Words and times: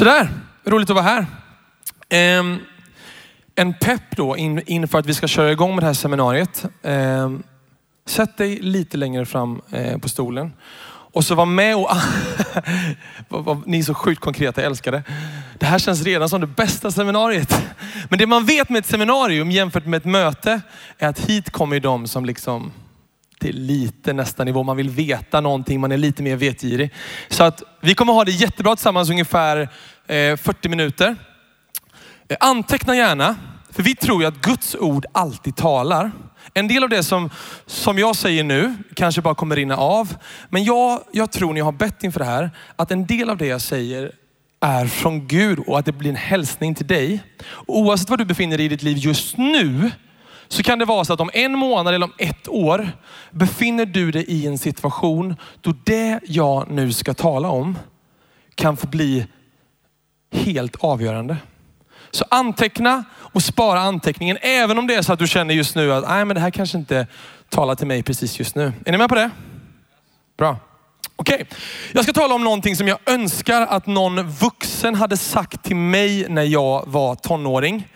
Sådär, 0.00 0.28
roligt 0.64 0.90
att 0.90 0.96
vara 0.96 1.04
här. 1.04 1.26
Ehm, 2.08 2.58
en 3.54 3.74
pepp 3.74 4.16
då 4.16 4.36
in, 4.36 4.62
inför 4.66 4.98
att 4.98 5.06
vi 5.06 5.14
ska 5.14 5.28
köra 5.28 5.52
igång 5.52 5.74
med 5.74 5.82
det 5.82 5.86
här 5.86 5.94
seminariet. 5.94 6.64
Ehm, 6.82 7.42
sätt 8.06 8.36
dig 8.36 8.58
lite 8.60 8.96
längre 8.96 9.26
fram 9.26 9.60
eh, 9.72 9.98
på 9.98 10.08
stolen. 10.08 10.52
Och 10.88 11.24
så 11.24 11.34
var 11.34 11.46
med 11.46 11.76
och... 11.76 11.90
Ni 13.66 13.78
är 13.78 13.82
så 13.82 13.94
sjukt 13.94 14.20
konkreta, 14.20 14.60
jag 14.60 14.70
älskar 14.70 14.92
det. 14.92 15.02
Det 15.58 15.66
här 15.66 15.78
känns 15.78 16.02
redan 16.02 16.28
som 16.28 16.40
det 16.40 16.46
bästa 16.46 16.90
seminariet. 16.90 17.62
Men 18.08 18.18
det 18.18 18.26
man 18.26 18.44
vet 18.44 18.68
med 18.68 18.78
ett 18.78 18.86
seminarium 18.86 19.50
jämfört 19.50 19.86
med 19.86 19.98
ett 19.98 20.04
möte 20.04 20.60
är 20.98 21.08
att 21.08 21.18
hit 21.18 21.50
kommer 21.50 21.80
de 21.80 22.06
som 22.06 22.24
liksom 22.24 22.72
till 23.40 23.60
lite 23.60 24.12
nästa 24.12 24.44
nivå. 24.44 24.62
Man 24.62 24.76
vill 24.76 24.90
veta 24.90 25.40
någonting, 25.40 25.80
man 25.80 25.92
är 25.92 25.96
lite 25.96 26.22
mer 26.22 26.36
vetgirig. 26.36 26.94
Så 27.28 27.44
att 27.44 27.62
vi 27.80 27.94
kommer 27.94 28.12
ha 28.12 28.24
det 28.24 28.32
jättebra 28.32 28.76
tillsammans 28.76 29.10
ungefär 29.10 29.60
eh, 30.06 30.36
40 30.36 30.68
minuter. 30.68 31.16
Eh, 32.28 32.36
anteckna 32.40 32.96
gärna, 32.96 33.36
för 33.70 33.82
vi 33.82 33.94
tror 33.94 34.22
ju 34.22 34.28
att 34.28 34.42
Guds 34.42 34.74
ord 34.74 35.06
alltid 35.12 35.56
talar. 35.56 36.10
En 36.54 36.68
del 36.68 36.82
av 36.82 36.88
det 36.88 37.02
som, 37.02 37.30
som 37.66 37.98
jag 37.98 38.16
säger 38.16 38.44
nu 38.44 38.76
kanske 38.94 39.22
bara 39.22 39.34
kommer 39.34 39.56
rinna 39.56 39.76
av. 39.76 40.16
Men 40.48 40.64
jag, 40.64 41.00
jag 41.12 41.32
tror 41.32 41.52
när 41.52 41.58
jag 41.58 41.64
har 41.64 41.72
bett 41.72 42.04
inför 42.04 42.20
det 42.20 42.26
här, 42.26 42.50
att 42.76 42.90
en 42.90 43.06
del 43.06 43.30
av 43.30 43.36
det 43.36 43.46
jag 43.46 43.60
säger 43.60 44.12
är 44.60 44.86
från 44.86 45.26
Gud 45.26 45.58
och 45.58 45.78
att 45.78 45.84
det 45.84 45.92
blir 45.92 46.10
en 46.10 46.16
hälsning 46.16 46.74
till 46.74 46.86
dig. 46.86 47.22
Oavsett 47.66 48.10
var 48.10 48.16
du 48.16 48.24
befinner 48.24 48.56
dig 48.56 48.66
i 48.66 48.68
ditt 48.68 48.82
liv 48.82 48.96
just 48.98 49.36
nu, 49.36 49.90
så 50.52 50.62
kan 50.62 50.78
det 50.78 50.84
vara 50.84 51.04
så 51.04 51.12
att 51.12 51.20
om 51.20 51.30
en 51.32 51.58
månad 51.58 51.94
eller 51.94 52.06
om 52.06 52.12
ett 52.18 52.48
år 52.48 52.92
befinner 53.30 53.86
du 53.86 54.10
dig 54.10 54.24
i 54.28 54.46
en 54.46 54.58
situation 54.58 55.36
då 55.60 55.74
det 55.84 56.20
jag 56.24 56.70
nu 56.70 56.92
ska 56.92 57.14
tala 57.14 57.48
om 57.48 57.78
kan 58.54 58.76
få 58.76 58.86
bli 58.86 59.26
helt 60.32 60.76
avgörande. 60.80 61.36
Så 62.10 62.24
anteckna 62.30 63.04
och 63.16 63.42
spara 63.42 63.80
anteckningen. 63.80 64.38
Även 64.40 64.78
om 64.78 64.86
det 64.86 64.94
är 64.94 65.02
så 65.02 65.12
att 65.12 65.18
du 65.18 65.26
känner 65.26 65.54
just 65.54 65.74
nu 65.76 65.92
att 65.92 66.08
Nej, 66.08 66.24
men 66.24 66.34
det 66.34 66.40
här 66.40 66.50
kanske 66.50 66.78
inte 66.78 67.06
talar 67.48 67.74
till 67.74 67.86
mig 67.86 68.02
precis 68.02 68.38
just 68.38 68.54
nu. 68.54 68.72
Är 68.86 68.92
ni 68.92 68.98
med 68.98 69.08
på 69.08 69.14
det? 69.14 69.30
Bra. 70.38 70.56
Okej, 71.16 71.34
okay. 71.34 71.46
jag 71.92 72.04
ska 72.04 72.12
tala 72.12 72.34
om 72.34 72.44
någonting 72.44 72.76
som 72.76 72.88
jag 72.88 72.98
önskar 73.06 73.66
att 73.66 73.86
någon 73.86 74.22
vuxen 74.22 74.94
hade 74.94 75.16
sagt 75.16 75.62
till 75.62 75.76
mig 75.76 76.26
när 76.28 76.42
jag 76.42 76.84
var 76.86 77.14
tonåring. 77.14 77.88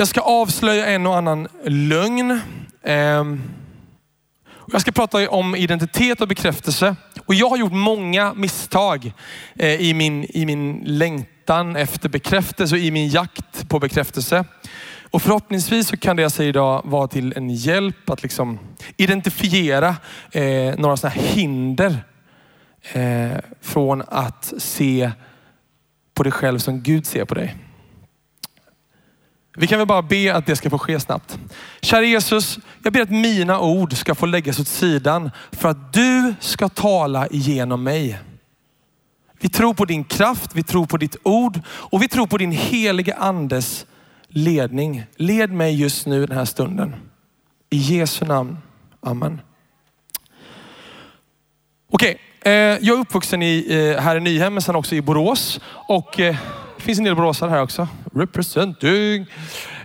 Jag 0.00 0.08
ska 0.08 0.20
avslöja 0.20 0.86
en 0.86 1.06
och 1.06 1.16
annan 1.16 1.48
lögn. 1.64 2.40
Ehm, 2.84 3.42
jag 4.72 4.80
ska 4.80 4.92
prata 4.92 5.30
om 5.30 5.56
identitet 5.56 6.20
och 6.20 6.28
bekräftelse. 6.28 6.96
Och 7.26 7.34
jag 7.34 7.48
har 7.48 7.56
gjort 7.56 7.72
många 7.72 8.34
misstag 8.34 9.12
eh, 9.56 9.80
i 9.80 9.94
min, 9.94 10.26
i 10.28 10.46
min 10.46 10.82
längtan 10.84 11.76
efter 11.76 12.08
bekräftelse 12.08 12.74
och 12.74 12.80
i 12.80 12.90
min 12.90 13.08
jakt 13.08 13.68
på 13.68 13.78
bekräftelse. 13.78 14.44
Och 15.10 15.22
förhoppningsvis 15.22 15.88
så 15.88 15.96
kan 15.96 16.16
det 16.16 16.22
jag 16.22 16.32
säger 16.32 16.48
idag 16.48 16.82
vara 16.84 17.08
till 17.08 17.32
en 17.36 17.50
hjälp 17.50 18.10
att 18.10 18.22
liksom 18.22 18.58
identifiera 18.96 19.96
eh, 20.32 20.78
några 20.78 20.96
sådana 20.96 21.20
hinder 21.20 22.04
eh, 22.92 23.38
från 23.60 24.02
att 24.08 24.52
se 24.58 25.10
på 26.14 26.22
dig 26.22 26.32
själv 26.32 26.58
som 26.58 26.82
Gud 26.82 27.06
ser 27.06 27.24
på 27.24 27.34
dig. 27.34 27.56
Vi 29.56 29.66
kan 29.66 29.78
väl 29.78 29.86
bara 29.86 30.02
be 30.02 30.34
att 30.34 30.46
det 30.46 30.56
ska 30.56 30.70
få 30.70 30.78
ske 30.78 31.00
snabbt. 31.00 31.38
Kära 31.80 32.04
Jesus, 32.04 32.58
jag 32.82 32.92
ber 32.92 33.00
att 33.00 33.10
mina 33.10 33.60
ord 33.60 33.92
ska 33.92 34.14
få 34.14 34.26
läggas 34.26 34.60
åt 34.60 34.68
sidan 34.68 35.30
för 35.52 35.68
att 35.68 35.92
du 35.92 36.34
ska 36.40 36.68
tala 36.68 37.26
igenom 37.26 37.82
mig. 37.82 38.18
Vi 39.40 39.48
tror 39.48 39.74
på 39.74 39.84
din 39.84 40.04
kraft, 40.04 40.50
vi 40.54 40.62
tror 40.62 40.86
på 40.86 40.96
ditt 40.96 41.16
ord 41.22 41.60
och 41.68 42.02
vi 42.02 42.08
tror 42.08 42.26
på 42.26 42.38
din 42.38 42.52
heliga 42.52 43.14
andes 43.14 43.86
ledning. 44.28 45.02
Led 45.16 45.52
mig 45.52 45.80
just 45.80 46.06
nu 46.06 46.26
den 46.26 46.36
här 46.36 46.44
stunden. 46.44 46.94
I 47.70 47.76
Jesu 47.76 48.24
namn. 48.24 48.58
Amen. 49.00 49.40
Okej, 51.90 52.10
okay. 52.10 52.78
Jag 52.80 52.96
är 52.96 53.00
uppvuxen 53.00 53.42
i, 53.42 53.66
eh, 53.68 54.02
här 54.02 54.16
i 54.16 54.20
Nyhem 54.20 54.54
men 54.54 54.62
sen 54.62 54.76
också 54.76 54.94
i 54.94 55.02
Borås. 55.02 55.60
Och 55.88 56.20
eh, 56.20 56.36
det 56.80 56.84
finns 56.84 56.98
en 56.98 57.04
del 57.04 57.16
boråsare 57.16 57.50
här 57.50 57.62
också. 57.62 57.88
Representing. 58.14 59.26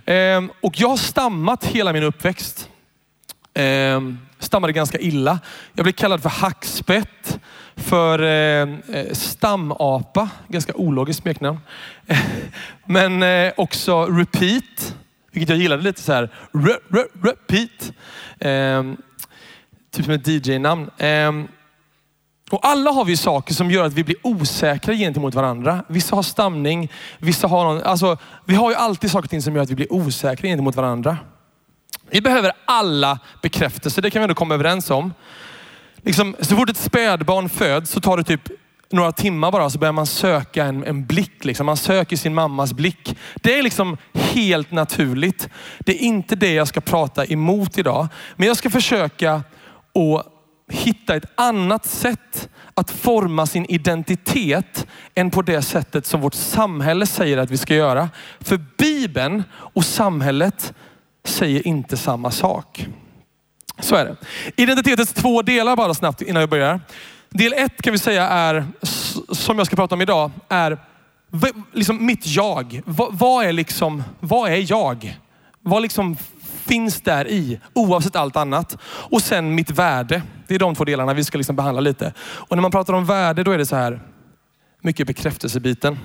Ehm, 0.06 0.50
och 0.60 0.80
jag 0.80 0.88
har 0.88 0.96
stammat 0.96 1.64
hela 1.64 1.92
min 1.92 2.02
uppväxt. 2.02 2.70
Ehm, 3.54 4.18
stammade 4.38 4.72
ganska 4.72 4.98
illa. 4.98 5.38
Jag 5.74 5.84
blev 5.84 5.92
kallad 5.92 6.22
för 6.22 6.28
hackspett, 6.28 7.38
för 7.76 8.18
ehm, 8.22 8.82
eh, 8.92 9.12
stamapa, 9.12 10.28
ganska 10.48 10.74
ologiskt 10.74 11.22
smeknamn. 11.22 11.58
Men 12.86 13.22
eh, 13.22 13.52
också 13.56 14.06
repeat, 14.06 14.94
vilket 15.32 15.48
jag 15.48 15.58
gillade 15.58 15.82
lite 15.82 16.02
så 16.02 16.12
här. 16.12 16.30
Re, 16.52 16.74
re, 16.88 17.04
repeat. 17.22 17.92
Ehm, 18.40 18.96
typ 19.90 20.04
som 20.04 20.14
ett 20.14 20.26
DJ-namn. 20.26 20.90
Ehm, 20.98 21.48
och 22.50 22.66
alla 22.66 22.90
har 22.90 23.04
vi 23.04 23.16
saker 23.16 23.54
som 23.54 23.70
gör 23.70 23.84
att 23.84 23.92
vi 23.92 24.04
blir 24.04 24.16
osäkra 24.22 24.94
gentemot 24.94 25.34
varandra. 25.34 25.84
Vissa 25.88 26.16
har 26.16 26.22
stamning, 26.22 26.92
vissa 27.18 27.46
har 27.46 27.64
någon, 27.64 27.82
alltså, 27.82 28.16
vi 28.44 28.54
har 28.54 28.70
ju 28.70 28.76
alltid 28.76 29.10
saker 29.10 29.26
och 29.26 29.30
ting 29.30 29.42
som 29.42 29.56
gör 29.56 29.62
att 29.62 29.70
vi 29.70 29.74
blir 29.74 29.92
osäkra 29.92 30.48
gentemot 30.48 30.76
varandra. 30.76 31.18
Vi 32.10 32.20
behöver 32.20 32.52
alla 32.64 33.18
bekräftelser, 33.42 34.02
det 34.02 34.10
kan 34.10 34.20
vi 34.20 34.24
ändå 34.24 34.34
komma 34.34 34.54
överens 34.54 34.90
om. 34.90 35.14
Liksom, 35.96 36.36
så 36.40 36.56
fort 36.56 36.70
ett 36.70 36.76
spädbarn 36.76 37.48
föds 37.48 37.90
så 37.90 38.00
tar 38.00 38.16
det 38.16 38.24
typ 38.24 38.50
några 38.90 39.12
timmar 39.12 39.52
bara 39.52 39.70
så 39.70 39.78
börjar 39.78 39.92
man 39.92 40.06
söka 40.06 40.64
en, 40.64 40.84
en 40.84 41.06
blick. 41.06 41.44
Liksom. 41.44 41.66
Man 41.66 41.76
söker 41.76 42.16
sin 42.16 42.34
mammas 42.34 42.72
blick. 42.72 43.16
Det 43.34 43.58
är 43.58 43.62
liksom 43.62 43.96
helt 44.12 44.70
naturligt. 44.70 45.48
Det 45.78 45.92
är 45.92 46.06
inte 46.06 46.36
det 46.36 46.52
jag 46.52 46.68
ska 46.68 46.80
prata 46.80 47.24
emot 47.24 47.78
idag. 47.78 48.08
Men 48.36 48.48
jag 48.48 48.56
ska 48.56 48.70
försöka 48.70 49.32
att 49.34 50.35
hitta 50.68 51.16
ett 51.16 51.32
annat 51.34 51.86
sätt 51.86 52.48
att 52.74 52.90
forma 52.90 53.46
sin 53.46 53.66
identitet 53.68 54.86
än 55.14 55.30
på 55.30 55.42
det 55.42 55.62
sättet 55.62 56.06
som 56.06 56.20
vårt 56.20 56.34
samhälle 56.34 57.06
säger 57.06 57.38
att 57.38 57.50
vi 57.50 57.56
ska 57.56 57.74
göra. 57.74 58.10
För 58.40 58.60
Bibeln 58.78 59.44
och 59.54 59.84
samhället 59.84 60.74
säger 61.24 61.66
inte 61.66 61.96
samma 61.96 62.30
sak. 62.30 62.86
Så 63.78 63.96
är 63.96 64.04
det. 64.04 64.16
Identitetens 64.62 65.12
två 65.12 65.42
delar 65.42 65.76
bara 65.76 65.94
snabbt 65.94 66.22
innan 66.22 66.40
vi 66.40 66.46
börjar. 66.46 66.80
Del 67.30 67.52
ett 67.52 67.82
kan 67.82 67.92
vi 67.92 67.98
säga 67.98 68.28
är, 68.28 68.66
som 69.34 69.58
jag 69.58 69.66
ska 69.66 69.76
prata 69.76 69.94
om 69.94 70.00
idag, 70.00 70.30
är 70.48 70.78
liksom 71.72 72.06
mitt 72.06 72.26
jag. 72.26 72.82
Vad, 72.86 73.44
är 73.44 73.52
liksom, 73.52 74.02
vad 74.20 74.50
är 74.50 74.70
jag? 74.70 75.18
Vad 75.60 75.82
liksom 75.82 76.16
finns 76.68 77.00
där 77.00 77.28
i, 77.28 77.60
oavsett 77.72 78.16
allt 78.16 78.36
annat. 78.36 78.76
Och 78.84 79.22
sen 79.22 79.54
mitt 79.54 79.70
värde. 79.70 80.22
Det 80.46 80.54
är 80.54 80.58
de 80.58 80.74
två 80.74 80.84
delarna 80.84 81.14
vi 81.14 81.24
ska 81.24 81.38
liksom 81.38 81.56
behandla 81.56 81.80
lite. 81.80 82.12
Och 82.20 82.56
när 82.56 82.62
man 82.62 82.70
pratar 82.70 82.92
om 82.92 83.04
värde, 83.04 83.42
då 83.42 83.50
är 83.50 83.58
det 83.58 83.66
så 83.66 83.76
här, 83.76 84.00
mycket 84.80 85.06
bekräftelsebiten. 85.06 85.98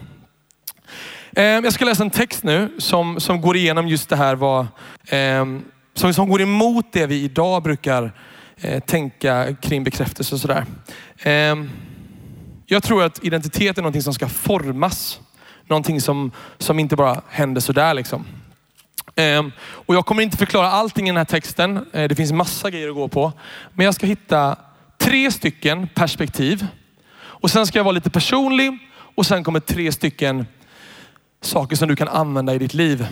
Eh, 1.35 1.43
jag 1.43 1.73
ska 1.73 1.85
läsa 1.85 2.03
en 2.03 2.09
text 2.09 2.43
nu 2.43 2.75
som, 2.77 3.19
som 3.19 3.41
går 3.41 3.57
igenom 3.57 3.87
just 3.87 4.09
det 4.09 4.15
här, 4.15 4.35
vad, 4.35 4.67
eh, 5.07 5.45
som, 5.93 6.13
som 6.13 6.29
går 6.29 6.41
emot 6.41 6.85
det 6.91 7.05
vi 7.05 7.23
idag 7.23 7.63
brukar 7.63 8.11
eh, 8.57 8.79
tänka 8.79 9.55
kring 9.61 9.83
bekräftelse 9.83 10.35
och 10.35 10.41
sådär. 10.41 10.65
Ehm, 11.23 11.69
jag 12.65 12.83
tror 12.83 13.03
att 13.03 13.23
identitet 13.23 13.77
är 13.77 13.81
någonting 13.81 14.01
som 14.01 14.13
ska 14.13 14.27
formas. 14.27 15.19
Någonting 15.67 16.01
som, 16.01 16.31
som 16.57 16.79
inte 16.79 16.95
bara 16.95 17.21
händer 17.29 17.61
sådär. 17.61 17.93
Liksom. 17.93 18.25
Ehm, 19.15 19.51
och 19.61 19.95
jag 19.95 20.05
kommer 20.05 20.23
inte 20.23 20.37
förklara 20.37 20.69
allting 20.71 21.07
i 21.07 21.09
den 21.09 21.17
här 21.17 21.25
texten. 21.25 21.85
Eh, 21.93 22.07
det 22.07 22.15
finns 22.15 22.31
massa 22.31 22.69
grejer 22.69 22.89
att 22.89 22.95
gå 22.95 23.07
på. 23.07 23.33
Men 23.73 23.85
jag 23.85 23.95
ska 23.95 24.05
hitta 24.05 24.55
tre 24.97 25.31
stycken 25.31 25.87
perspektiv. 25.87 26.67
Och 27.17 27.51
sen 27.51 27.67
ska 27.67 27.79
jag 27.79 27.83
vara 27.83 27.91
lite 27.91 28.09
personlig 28.09 28.77
och 29.15 29.25
sen 29.25 29.43
kommer 29.43 29.59
tre 29.59 29.91
stycken 29.91 30.45
saker 31.41 31.75
som 31.75 31.87
du 31.87 31.95
kan 31.95 32.07
använda 32.07 32.53
i 32.53 32.57
ditt 32.57 32.73
liv. 32.73 33.07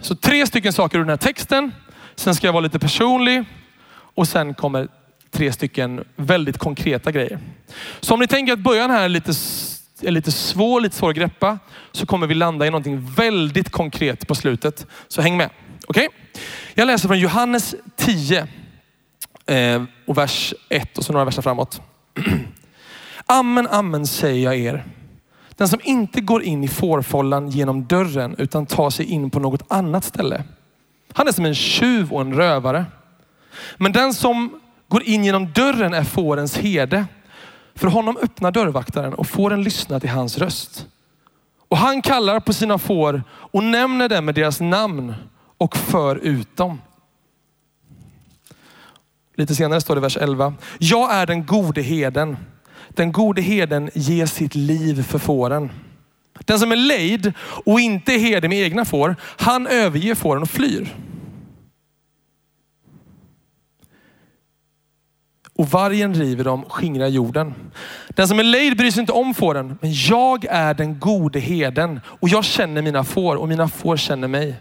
Så 0.00 0.14
tre 0.14 0.46
stycken 0.46 0.72
saker 0.72 0.98
ur 0.98 1.02
den 1.02 1.10
här 1.10 1.16
texten. 1.16 1.72
Sen 2.16 2.34
ska 2.34 2.46
jag 2.46 2.52
vara 2.52 2.60
lite 2.60 2.78
personlig 2.78 3.44
och 3.90 4.28
sen 4.28 4.54
kommer 4.54 4.88
tre 5.30 5.52
stycken 5.52 6.04
väldigt 6.16 6.58
konkreta 6.58 7.12
grejer. 7.12 7.38
Så 8.00 8.14
om 8.14 8.20
ni 8.20 8.26
tänker 8.26 8.52
att 8.52 8.58
början 8.58 8.90
här 8.90 9.02
är 9.02 9.08
lite 9.08 9.34
är 10.02 10.10
lite 10.10 10.32
svår, 10.32 10.80
lite 10.80 10.96
svår 10.96 11.10
att 11.10 11.16
greppa, 11.16 11.58
så 11.92 12.06
kommer 12.06 12.26
vi 12.26 12.34
landa 12.34 12.66
i 12.66 12.70
någonting 12.70 13.10
väldigt 13.16 13.70
konkret 13.70 14.28
på 14.28 14.34
slutet. 14.34 14.86
Så 15.08 15.22
häng 15.22 15.36
med. 15.36 15.50
Okej? 15.86 16.08
Okay? 16.08 16.42
Jag 16.74 16.86
läser 16.86 17.08
från 17.08 17.18
Johannes 17.18 17.74
10 17.96 18.46
eh, 19.46 19.82
och 20.06 20.18
vers 20.18 20.54
1 20.68 20.98
och 20.98 21.04
så 21.04 21.12
några 21.12 21.24
verser 21.24 21.42
framåt. 21.42 21.80
amen, 23.26 23.66
amen 23.70 24.06
säger 24.06 24.44
jag 24.44 24.56
er. 24.56 24.84
Den 25.50 25.68
som 25.68 25.80
inte 25.82 26.20
går 26.20 26.42
in 26.42 26.64
i 26.64 26.68
fårfållan 26.68 27.48
genom 27.48 27.86
dörren 27.86 28.34
utan 28.38 28.66
tar 28.66 28.90
sig 28.90 29.06
in 29.06 29.30
på 29.30 29.40
något 29.40 29.62
annat 29.68 30.04
ställe. 30.04 30.44
Han 31.12 31.28
är 31.28 31.32
som 31.32 31.44
en 31.44 31.54
tjuv 31.54 32.12
och 32.12 32.20
en 32.20 32.34
rövare. 32.34 32.84
Men 33.76 33.92
den 33.92 34.14
som 34.14 34.60
går 34.88 35.02
in 35.02 35.24
genom 35.24 35.52
dörren 35.52 35.94
är 35.94 36.04
fårens 36.04 36.56
herde. 36.56 37.06
För 37.76 37.88
honom 37.88 38.16
öppnar 38.22 38.50
dörrvaktaren 38.50 39.14
och 39.14 39.26
får 39.26 39.52
en 39.52 39.62
lyssna 39.62 40.00
till 40.00 40.10
hans 40.10 40.38
röst. 40.38 40.86
Och 41.68 41.76
han 41.76 42.02
kallar 42.02 42.40
på 42.40 42.52
sina 42.52 42.78
får 42.78 43.22
och 43.30 43.64
nämner 43.64 44.08
dem 44.08 44.24
med 44.24 44.34
deras 44.34 44.60
namn 44.60 45.14
och 45.58 45.76
för 45.76 46.16
ut 46.16 46.56
dem. 46.56 46.80
Lite 49.36 49.54
senare 49.54 49.80
står 49.80 49.94
det 49.94 49.98
i 49.98 50.02
vers 50.02 50.16
11. 50.16 50.54
Jag 50.78 51.14
är 51.14 51.26
den 51.26 51.46
gode 51.46 51.82
heden. 51.82 52.36
Den 52.88 53.12
gode 53.12 53.42
heden 53.42 53.90
ger 53.94 54.26
sitt 54.26 54.54
liv 54.54 55.02
för 55.02 55.18
fåren. 55.18 55.70
Den 56.44 56.58
som 56.58 56.72
är 56.72 56.76
lejd 56.76 57.32
och 57.40 57.80
inte 57.80 58.12
är 58.12 58.18
herde 58.18 58.48
med 58.48 58.58
egna 58.58 58.84
får, 58.84 59.16
han 59.20 59.66
överger 59.66 60.14
fåren 60.14 60.42
och 60.42 60.50
flyr. 60.50 60.94
Och 65.56 65.68
vargen 65.68 66.14
river 66.14 66.44
dem, 66.44 66.64
skingrar 66.68 67.08
jorden. 67.08 67.54
Den 68.08 68.28
som 68.28 68.38
är 68.38 68.42
lejd 68.42 68.76
bryr 68.76 68.90
sig 68.90 69.00
inte 69.00 69.12
om 69.12 69.34
fåren, 69.34 69.78
men 69.80 69.92
jag 69.94 70.44
är 70.44 70.74
den 70.74 70.98
gode 70.98 71.38
heden 71.38 72.00
och 72.06 72.28
jag 72.28 72.44
känner 72.44 72.82
mina 72.82 73.04
får 73.04 73.36
och 73.36 73.48
mina 73.48 73.68
får 73.68 73.96
känner 73.96 74.28
mig. 74.28 74.54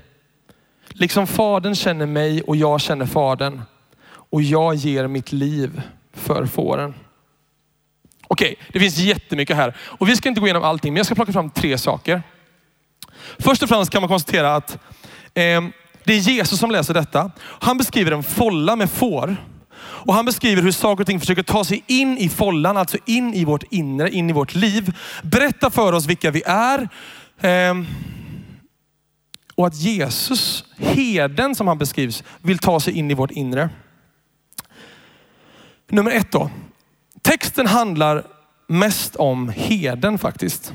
Liksom 0.89 1.27
fadern 1.27 1.75
känner 1.75 2.05
mig 2.05 2.41
och 2.41 2.55
jag 2.55 2.81
känner 2.81 3.05
fadern 3.05 3.61
och 4.07 4.41
jag 4.41 4.75
ger 4.75 5.07
mitt 5.07 5.31
liv 5.31 5.81
för 6.13 6.45
fåren. 6.45 6.93
Okej, 8.27 8.55
det 8.73 8.79
finns 8.79 8.97
jättemycket 8.97 9.55
här 9.55 9.75
och 9.79 10.09
vi 10.09 10.15
ska 10.15 10.29
inte 10.29 10.41
gå 10.41 10.47
igenom 10.47 10.63
allting, 10.63 10.93
men 10.93 10.97
jag 10.97 11.05
ska 11.05 11.15
plocka 11.15 11.33
fram 11.33 11.49
tre 11.49 11.77
saker. 11.77 12.23
Först 13.39 13.63
och 13.63 13.69
främst 13.69 13.91
kan 13.91 14.01
man 14.01 14.09
konstatera 14.09 14.55
att 14.55 14.71
eh, 15.33 15.61
det 16.03 16.13
är 16.13 16.19
Jesus 16.19 16.59
som 16.59 16.71
läser 16.71 16.93
detta. 16.93 17.31
Han 17.39 17.77
beskriver 17.77 18.11
en 18.11 18.23
folla 18.23 18.75
med 18.75 18.89
får. 18.89 19.37
Och 20.05 20.13
han 20.13 20.25
beskriver 20.25 20.61
hur 20.61 20.71
saker 20.71 21.03
och 21.03 21.07
ting 21.07 21.19
försöker 21.19 21.43
ta 21.43 21.63
sig 21.63 21.83
in 21.87 22.17
i 22.17 22.29
follan, 22.29 22.77
alltså 22.77 22.97
in 23.05 23.33
i 23.33 23.45
vårt 23.45 23.63
inre, 23.69 24.11
in 24.11 24.29
i 24.29 24.33
vårt 24.33 24.55
liv. 24.55 24.97
Berätta 25.23 25.69
för 25.69 25.93
oss 25.93 26.05
vilka 26.05 26.31
vi 26.31 26.43
är. 26.45 26.89
Ehm. 27.41 27.85
och 29.55 29.67
att 29.67 29.75
Jesus, 29.75 30.65
heden 30.77 31.55
som 31.55 31.67
han 31.67 31.77
beskrivs, 31.77 32.23
vill 32.41 32.57
ta 32.57 32.79
sig 32.79 32.93
in 32.93 33.11
i 33.11 33.13
vårt 33.13 33.31
inre. 33.31 33.69
Nummer 35.89 36.11
ett 36.11 36.31
då. 36.31 36.49
Texten 37.21 37.67
handlar 37.67 38.23
mest 38.67 39.15
om 39.15 39.49
heden 39.49 40.17
faktiskt. 40.17 40.73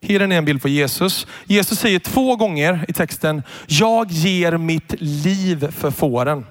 Heden 0.00 0.32
är 0.32 0.38
en 0.38 0.44
bild 0.44 0.62
på 0.62 0.68
Jesus. 0.68 1.26
Jesus 1.44 1.78
säger 1.78 1.98
två 1.98 2.36
gånger 2.36 2.84
i 2.88 2.92
texten, 2.92 3.42
jag 3.66 4.10
ger 4.10 4.56
mitt 4.56 4.94
liv 4.98 5.70
för 5.70 5.90
fåren. 5.90 6.44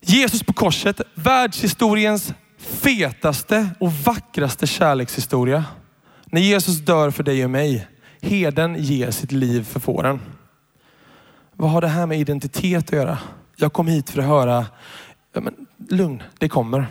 Jesus 0.00 0.42
på 0.42 0.52
korset, 0.52 1.00
världshistoriens 1.14 2.34
fetaste 2.58 3.68
och 3.80 3.92
vackraste 3.92 4.66
kärlekshistoria. 4.66 5.64
När 6.26 6.40
Jesus 6.40 6.78
dör 6.78 7.10
för 7.10 7.22
dig 7.22 7.44
och 7.44 7.50
mig. 7.50 7.86
Heden 8.20 8.76
ger 8.78 9.10
sitt 9.10 9.32
liv 9.32 9.64
för 9.64 9.80
fåren. 9.80 10.20
Vad 11.52 11.70
har 11.70 11.80
det 11.80 11.88
här 11.88 12.06
med 12.06 12.20
identitet 12.20 12.84
att 12.84 12.92
göra? 12.92 13.18
Jag 13.56 13.72
kom 13.72 13.86
hit 13.86 14.10
för 14.10 14.18
att 14.18 14.28
höra, 14.28 14.66
ja, 15.32 15.40
men, 15.40 15.66
lugn, 15.88 16.22
det 16.38 16.48
kommer. 16.48 16.86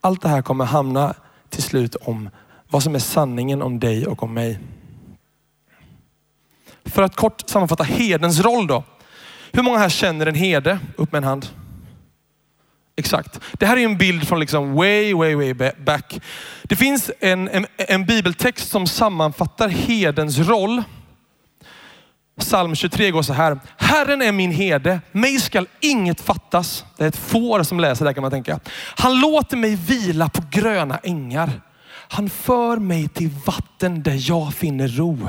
Allt 0.00 0.22
det 0.22 0.28
här 0.28 0.42
kommer 0.42 0.64
hamna 0.64 1.14
till 1.48 1.62
slut 1.62 1.94
om 1.94 2.30
vad 2.70 2.82
som 2.82 2.94
är 2.94 2.98
sanningen 2.98 3.62
om 3.62 3.80
dig 3.80 4.06
och 4.06 4.22
om 4.22 4.34
mig. 4.34 4.58
För 6.84 7.02
att 7.02 7.16
kort 7.16 7.42
sammanfatta 7.46 7.84
hedens 7.84 8.40
roll 8.40 8.66
då. 8.66 8.84
Hur 9.52 9.62
många 9.62 9.78
här 9.78 9.88
känner 9.88 10.26
en 10.26 10.34
herde? 10.34 10.78
Upp 10.96 11.12
med 11.12 11.18
en 11.18 11.24
hand. 11.24 11.48
Exakt. 12.96 13.40
Det 13.52 13.66
här 13.66 13.76
är 13.76 13.84
en 13.84 13.98
bild 13.98 14.28
från 14.28 14.40
liksom 14.40 14.74
way, 14.74 15.14
way, 15.14 15.34
way 15.34 15.72
back. 15.84 16.20
Det 16.62 16.76
finns 16.76 17.10
en, 17.20 17.48
en, 17.48 17.66
en 17.76 18.06
bibeltext 18.06 18.68
som 18.68 18.86
sammanfattar 18.86 19.68
hedens 19.68 20.38
roll. 20.38 20.82
Psalm 22.40 22.74
23 22.74 23.10
går 23.10 23.22
så 23.22 23.32
här. 23.32 23.60
Herren 23.76 24.22
är 24.22 24.32
min 24.32 24.50
herde, 24.50 25.00
mig 25.12 25.40
skall 25.40 25.68
inget 25.80 26.20
fattas. 26.20 26.84
Det 26.96 27.04
är 27.04 27.08
ett 27.08 27.16
får 27.16 27.62
som 27.62 27.80
läser 27.80 28.04
där 28.04 28.12
kan 28.12 28.22
man 28.22 28.30
tänka. 28.30 28.60
Han 28.96 29.20
låter 29.20 29.56
mig 29.56 29.76
vila 29.76 30.28
på 30.28 30.42
gröna 30.50 30.98
ängar. 31.02 31.50
Han 32.08 32.30
för 32.30 32.76
mig 32.76 33.08
till 33.08 33.30
vatten 33.46 34.02
där 34.02 34.28
jag 34.28 34.54
finner 34.54 34.88
ro. 34.88 35.28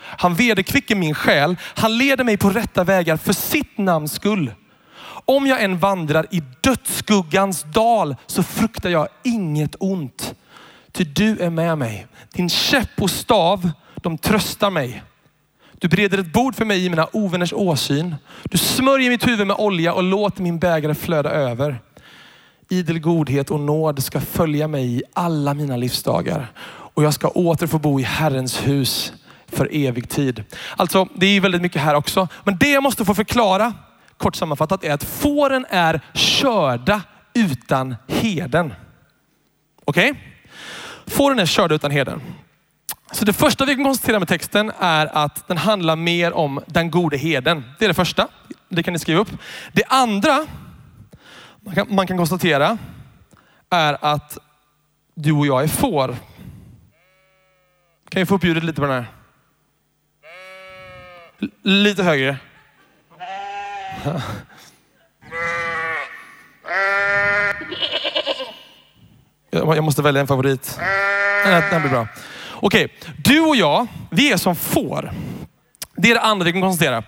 Han 0.00 0.34
vederkvicker 0.34 0.96
min 0.96 1.14
själ. 1.14 1.56
Han 1.62 1.98
leder 1.98 2.24
mig 2.24 2.36
på 2.36 2.50
rätta 2.50 2.84
vägar 2.84 3.16
för 3.16 3.32
sitt 3.32 3.78
namns 3.78 4.12
skull. 4.12 4.52
Om 5.30 5.46
jag 5.46 5.62
än 5.62 5.78
vandrar 5.78 6.26
i 6.30 6.42
dödsskuggans 6.60 7.62
dal 7.62 8.16
så 8.26 8.42
fruktar 8.42 8.90
jag 8.90 9.08
inget 9.24 9.76
ont. 9.78 10.34
Ty 10.92 11.04
du 11.04 11.38
är 11.38 11.50
med 11.50 11.78
mig. 11.78 12.06
Din 12.32 12.48
käpp 12.48 13.02
och 13.02 13.10
stav, 13.10 13.70
de 13.96 14.18
tröstar 14.18 14.70
mig. 14.70 15.02
Du 15.72 15.88
bereder 15.88 16.18
ett 16.18 16.32
bord 16.32 16.54
för 16.54 16.64
mig 16.64 16.84
i 16.84 16.90
mina 16.90 17.08
ovänners 17.12 17.52
åsyn. 17.52 18.14
Du 18.44 18.58
smörjer 18.58 19.10
mitt 19.10 19.26
huvud 19.26 19.46
med 19.46 19.56
olja 19.56 19.94
och 19.94 20.02
låter 20.02 20.42
min 20.42 20.58
bägare 20.58 20.94
flöda 20.94 21.30
över. 21.30 21.80
Idel 22.68 22.98
godhet 22.98 23.50
och 23.50 23.60
nåd 23.60 24.04
ska 24.04 24.20
följa 24.20 24.68
mig 24.68 24.98
i 24.98 25.02
alla 25.12 25.54
mina 25.54 25.76
livsdagar 25.76 26.52
och 26.94 27.04
jag 27.04 27.14
ska 27.14 27.28
åter 27.28 27.66
få 27.66 27.78
bo 27.78 28.00
i 28.00 28.02
Herrens 28.02 28.66
hus 28.66 29.12
för 29.46 29.68
evig 29.72 30.08
tid. 30.08 30.44
Alltså, 30.76 31.08
det 31.14 31.26
är 31.26 31.40
väldigt 31.40 31.62
mycket 31.62 31.82
här 31.82 31.94
också. 31.94 32.28
Men 32.44 32.58
det 32.58 32.70
jag 32.70 32.82
måste 32.82 33.04
få 33.04 33.14
förklara, 33.14 33.74
kort 34.18 34.36
sammanfattat, 34.36 34.84
är 34.84 34.92
att 34.92 35.04
fåren 35.04 35.66
är 35.70 36.00
körda 36.14 37.02
utan 37.34 37.96
heden. 38.06 38.74
Okej? 39.84 40.10
Okay? 40.10 40.22
Fåren 41.06 41.38
är 41.38 41.46
körda 41.46 41.74
utan 41.74 41.90
heden. 41.90 42.22
Så 43.12 43.24
det 43.24 43.32
första 43.32 43.64
vi 43.64 43.74
kan 43.74 43.84
konstatera 43.84 44.18
med 44.18 44.28
texten 44.28 44.72
är 44.78 45.06
att 45.06 45.48
den 45.48 45.56
handlar 45.56 45.96
mer 45.96 46.32
om 46.32 46.60
den 46.66 46.90
gode 46.90 47.16
heden. 47.16 47.64
Det 47.78 47.84
är 47.84 47.88
det 47.88 47.94
första. 47.94 48.28
Det 48.68 48.82
kan 48.82 48.92
ni 48.92 48.98
skriva 48.98 49.20
upp. 49.20 49.30
Det 49.72 49.84
andra 49.88 50.46
man 51.60 51.74
kan, 51.74 51.94
man 51.94 52.06
kan 52.06 52.16
konstatera 52.16 52.78
är 53.70 53.96
att 54.00 54.38
du 55.14 55.32
och 55.32 55.46
jag 55.46 55.62
är 55.62 55.68
får. 55.68 56.16
Kan 58.08 58.20
vi 58.20 58.26
få 58.26 58.34
upp 58.34 58.44
ljudet 58.44 58.64
lite 58.64 58.80
på 58.80 58.86
den 58.86 58.94
här? 58.94 59.06
L 61.40 61.50
lite 61.62 62.02
högre. 62.02 62.36
Jag 69.50 69.84
måste 69.84 70.02
välja 70.02 70.20
en 70.20 70.26
favorit. 70.26 70.78
Den 71.70 71.82
blir 71.82 71.90
bra. 71.90 72.08
Okej, 72.52 72.94
du 73.16 73.40
och 73.40 73.56
jag, 73.56 73.86
vi 74.10 74.32
är 74.32 74.36
som 74.36 74.56
får. 74.56 75.12
Det 75.96 76.10
är 76.10 76.14
det 76.14 76.20
andra 76.20 76.44
vi 76.44 76.52
kan 76.52 76.60
konstatera. 76.60 77.02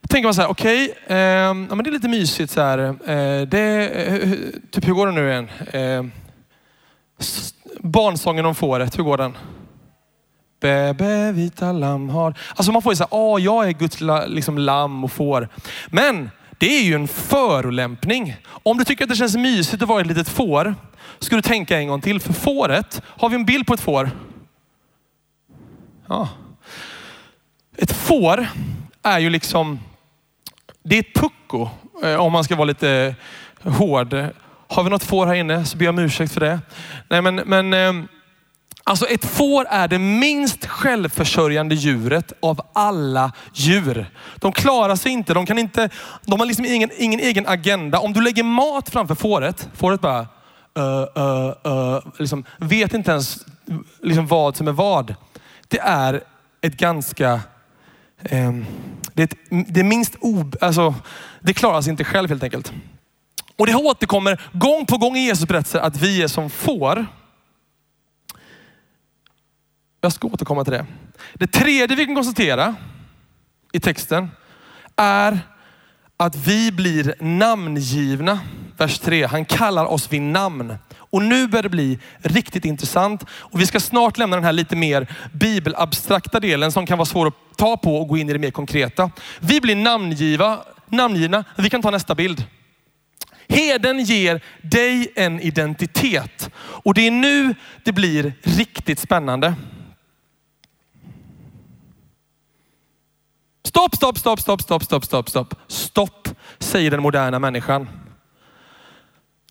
Då 0.00 0.06
tänker 0.08 0.26
man 0.26 0.34
så 0.34 0.40
här, 0.40 0.50
okej, 0.50 0.84
okay, 0.84 1.16
eh, 1.16 1.56
ja, 1.70 1.76
det 1.84 1.90
är 1.90 1.92
lite 1.92 2.08
mysigt. 2.08 2.52
Så 2.52 2.60
här, 2.60 2.78
eh, 2.78 3.46
det, 3.46 3.88
eh, 3.88 4.30
typ, 4.70 4.88
hur 4.88 4.92
går 4.92 5.06
det 5.06 5.12
nu 5.12 5.30
igen? 5.30 5.48
Eh, 5.72 6.04
barnsången 7.78 8.46
om 8.46 8.54
fåret, 8.54 8.98
hur 8.98 9.02
går 9.02 9.16
den? 9.16 9.36
Bebe, 10.60 11.32
vita 11.32 11.72
lamm 11.72 12.08
har... 12.08 12.34
Alltså 12.56 12.72
man 12.72 12.82
får 12.82 12.92
ju 12.92 12.96
säga, 12.96 13.08
ja, 13.10 13.38
jag 13.38 13.68
är 13.68 13.72
Guds 13.72 13.98
liksom, 14.26 14.58
lamm 14.58 15.04
och 15.04 15.12
får. 15.12 15.48
Men 15.86 16.30
det 16.58 16.78
är 16.78 16.82
ju 16.82 16.94
en 16.94 17.08
förolämpning. 17.08 18.36
Om 18.46 18.78
du 18.78 18.84
tycker 18.84 19.04
att 19.04 19.10
det 19.10 19.16
känns 19.16 19.36
mysigt 19.36 19.82
att 19.82 19.88
vara 19.88 20.00
ett 20.00 20.06
litet 20.06 20.28
får, 20.28 20.74
ska 21.18 21.36
du 21.36 21.42
tänka 21.42 21.78
en 21.78 21.88
gång 21.88 22.00
till. 22.00 22.20
För 22.20 22.32
fåret, 22.32 23.02
har 23.06 23.28
vi 23.28 23.34
en 23.34 23.44
bild 23.44 23.66
på 23.66 23.74
ett 23.74 23.80
får? 23.80 24.10
Ja. 26.06 26.28
Ett 27.76 27.92
får 27.92 28.46
är 29.02 29.18
ju 29.18 29.30
liksom, 29.30 29.80
det 30.82 30.96
är 30.96 31.00
ett 31.00 31.14
pucko 31.14 31.68
eh, 32.02 32.14
om 32.14 32.32
man 32.32 32.44
ska 32.44 32.56
vara 32.56 32.64
lite 32.64 33.14
eh, 33.64 33.72
hård. 33.72 34.14
Har 34.68 34.82
vi 34.82 34.90
något 34.90 35.04
får 35.04 35.26
här 35.26 35.34
inne 35.34 35.64
så 35.64 35.76
ber 35.76 35.84
jag 35.84 35.92
om 35.92 35.98
ursäkt 35.98 36.32
för 36.32 36.40
det. 36.40 36.60
Nej, 37.08 37.22
men, 37.22 37.34
men 37.34 37.74
eh, 37.74 38.04
Alltså 38.84 39.06
ett 39.06 39.24
får 39.24 39.66
är 39.70 39.88
det 39.88 39.98
minst 39.98 40.66
självförsörjande 40.66 41.74
djuret 41.74 42.32
av 42.40 42.60
alla 42.72 43.32
djur. 43.54 44.06
De 44.36 44.52
klarar 44.52 44.96
sig 44.96 45.12
inte, 45.12 45.34
de, 45.34 45.46
kan 45.46 45.58
inte, 45.58 45.90
de 46.26 46.40
har 46.40 46.46
liksom 46.46 46.64
ingen, 46.64 46.90
ingen 46.96 47.20
egen 47.20 47.46
agenda. 47.46 47.98
Om 47.98 48.12
du 48.12 48.20
lägger 48.20 48.42
mat 48.42 48.90
framför 48.90 49.14
fåret, 49.14 49.68
fåret 49.74 50.00
bara 50.00 50.20
uh, 50.78 51.06
uh, 51.18 51.72
uh, 51.72 52.00
liksom, 52.18 52.44
vet 52.58 52.94
inte 52.94 53.10
ens 53.10 53.38
liksom 54.02 54.26
vad 54.26 54.56
som 54.56 54.68
är 54.68 54.72
vad 54.72 55.14
det 55.68 55.78
är 55.78 56.22
ett 56.60 56.76
ganska, 56.76 57.40
Um, 58.30 58.66
det, 59.14 59.22
är 59.22 59.26
ett, 59.26 59.66
det 59.74 59.80
är 59.80 59.84
minst 59.84 60.16
ob, 60.20 60.56
alltså, 60.60 60.94
det 61.40 61.54
klarar 61.54 61.82
sig 61.82 61.90
inte 61.90 62.04
själv 62.04 62.28
helt 62.28 62.42
enkelt. 62.42 62.72
Och 63.56 63.66
det 63.66 63.74
återkommer 63.74 64.40
gång 64.52 64.86
på 64.86 64.96
gång 64.96 65.16
i 65.16 65.26
Jesus 65.26 65.48
berättelser 65.48 65.78
att 65.78 65.96
vi 65.96 66.22
är 66.22 66.28
som 66.28 66.50
får. 66.50 67.06
Jag 70.00 70.12
ska 70.12 70.28
återkomma 70.28 70.64
till 70.64 70.72
det. 70.72 70.86
Det 71.34 71.46
tredje 71.46 71.96
vi 71.96 72.06
kan 72.06 72.14
konstatera 72.14 72.74
i 73.72 73.80
texten 73.80 74.30
är 74.96 75.40
att 76.16 76.36
vi 76.36 76.72
blir 76.72 77.14
namngivna. 77.20 78.40
Vers 78.76 78.98
3, 78.98 79.26
han 79.26 79.44
kallar 79.44 79.84
oss 79.84 80.12
vid 80.12 80.22
namn. 80.22 80.74
Och 80.96 81.22
nu 81.22 81.48
börjar 81.48 81.62
det 81.62 81.68
bli 81.68 81.98
riktigt 82.18 82.64
intressant. 82.64 83.24
Och 83.30 83.60
vi 83.60 83.66
ska 83.66 83.80
snart 83.80 84.18
lämna 84.18 84.36
den 84.36 84.44
här 84.44 84.52
lite 84.52 84.76
mer 84.76 85.06
bibelabstrakta 85.32 86.40
delen 86.40 86.72
som 86.72 86.86
kan 86.86 86.98
vara 86.98 87.06
svår 87.06 87.26
att 87.26 87.34
ta 87.56 87.76
på 87.76 87.96
och 87.96 88.08
gå 88.08 88.16
in 88.16 88.30
i 88.30 88.32
det 88.32 88.38
mer 88.38 88.50
konkreta. 88.50 89.10
Vi 89.40 89.60
blir 89.60 89.76
namngiva, 89.76 90.60
namngivna. 90.88 91.44
Vi 91.56 91.70
kan 91.70 91.82
ta 91.82 91.90
nästa 91.90 92.14
bild. 92.14 92.44
Heden 93.48 94.04
ger 94.04 94.40
dig 94.62 95.12
en 95.16 95.40
identitet. 95.40 96.50
Och 96.56 96.94
det 96.94 97.06
är 97.06 97.10
nu 97.10 97.54
det 97.84 97.92
blir 97.92 98.32
riktigt 98.42 98.98
spännande. 98.98 99.54
Stopp, 103.70 103.96
stopp, 103.96 104.18
stopp, 104.18 104.40
stopp, 104.40 104.62
stopp, 104.62 104.84
stopp, 104.84 105.04
stopp, 105.04 105.28
stopp. 105.28 105.54
Stopp, 105.66 106.28
säger 106.58 106.90
den 106.90 107.02
moderna 107.02 107.38
människan. 107.38 107.88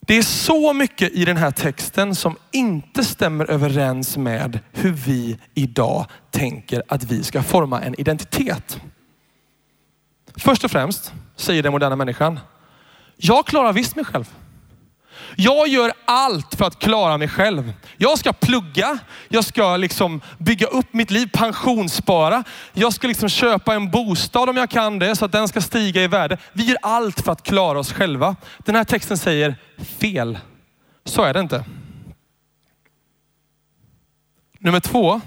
Det 0.01 0.17
är 0.17 0.21
så 0.21 0.73
mycket 0.73 1.11
i 1.11 1.25
den 1.25 1.37
här 1.37 1.51
texten 1.51 2.15
som 2.15 2.35
inte 2.51 3.03
stämmer 3.03 3.51
överens 3.51 4.17
med 4.17 4.59
hur 4.71 4.91
vi 4.91 5.37
idag 5.53 6.05
tänker 6.31 6.83
att 6.87 7.03
vi 7.03 7.23
ska 7.23 7.43
forma 7.43 7.81
en 7.81 7.99
identitet. 7.99 8.81
Först 10.35 10.63
och 10.63 10.71
främst 10.71 11.13
säger 11.35 11.63
den 11.63 11.71
moderna 11.71 11.95
människan, 11.95 12.39
jag 13.17 13.45
klarar 13.47 13.73
visst 13.73 13.95
mig 13.95 14.05
själv. 14.05 14.29
Jag 15.35 15.67
gör 15.67 15.93
allt 16.05 16.55
för 16.55 16.65
att 16.65 16.79
klara 16.79 17.17
mig 17.17 17.27
själv. 17.27 17.73
Jag 17.97 18.19
ska 18.19 18.33
plugga, 18.33 18.99
jag 19.29 19.43
ska 19.43 19.77
liksom 19.77 20.21
bygga 20.37 20.67
upp 20.67 20.93
mitt 20.93 21.11
liv, 21.11 21.29
pensionsspara. 21.33 22.43
Jag 22.73 22.93
ska 22.93 23.07
liksom 23.07 23.29
köpa 23.29 23.73
en 23.73 23.91
bostad 23.91 24.49
om 24.49 24.57
jag 24.57 24.69
kan 24.69 24.99
det 24.99 25.15
så 25.15 25.25
att 25.25 25.31
den 25.31 25.47
ska 25.47 25.61
stiga 25.61 26.03
i 26.03 26.07
värde. 26.07 26.37
Vi 26.53 26.63
gör 26.63 26.77
allt 26.81 27.21
för 27.21 27.31
att 27.31 27.43
klara 27.43 27.79
oss 27.79 27.93
själva. 27.93 28.35
Den 28.57 28.75
här 28.75 28.83
texten 28.83 29.17
säger 29.17 29.55
fel. 29.99 30.37
Så 31.05 31.23
är 31.23 31.33
det 31.33 31.39
inte. 31.39 31.65
Nummer 34.59 34.79
två. 34.79 35.21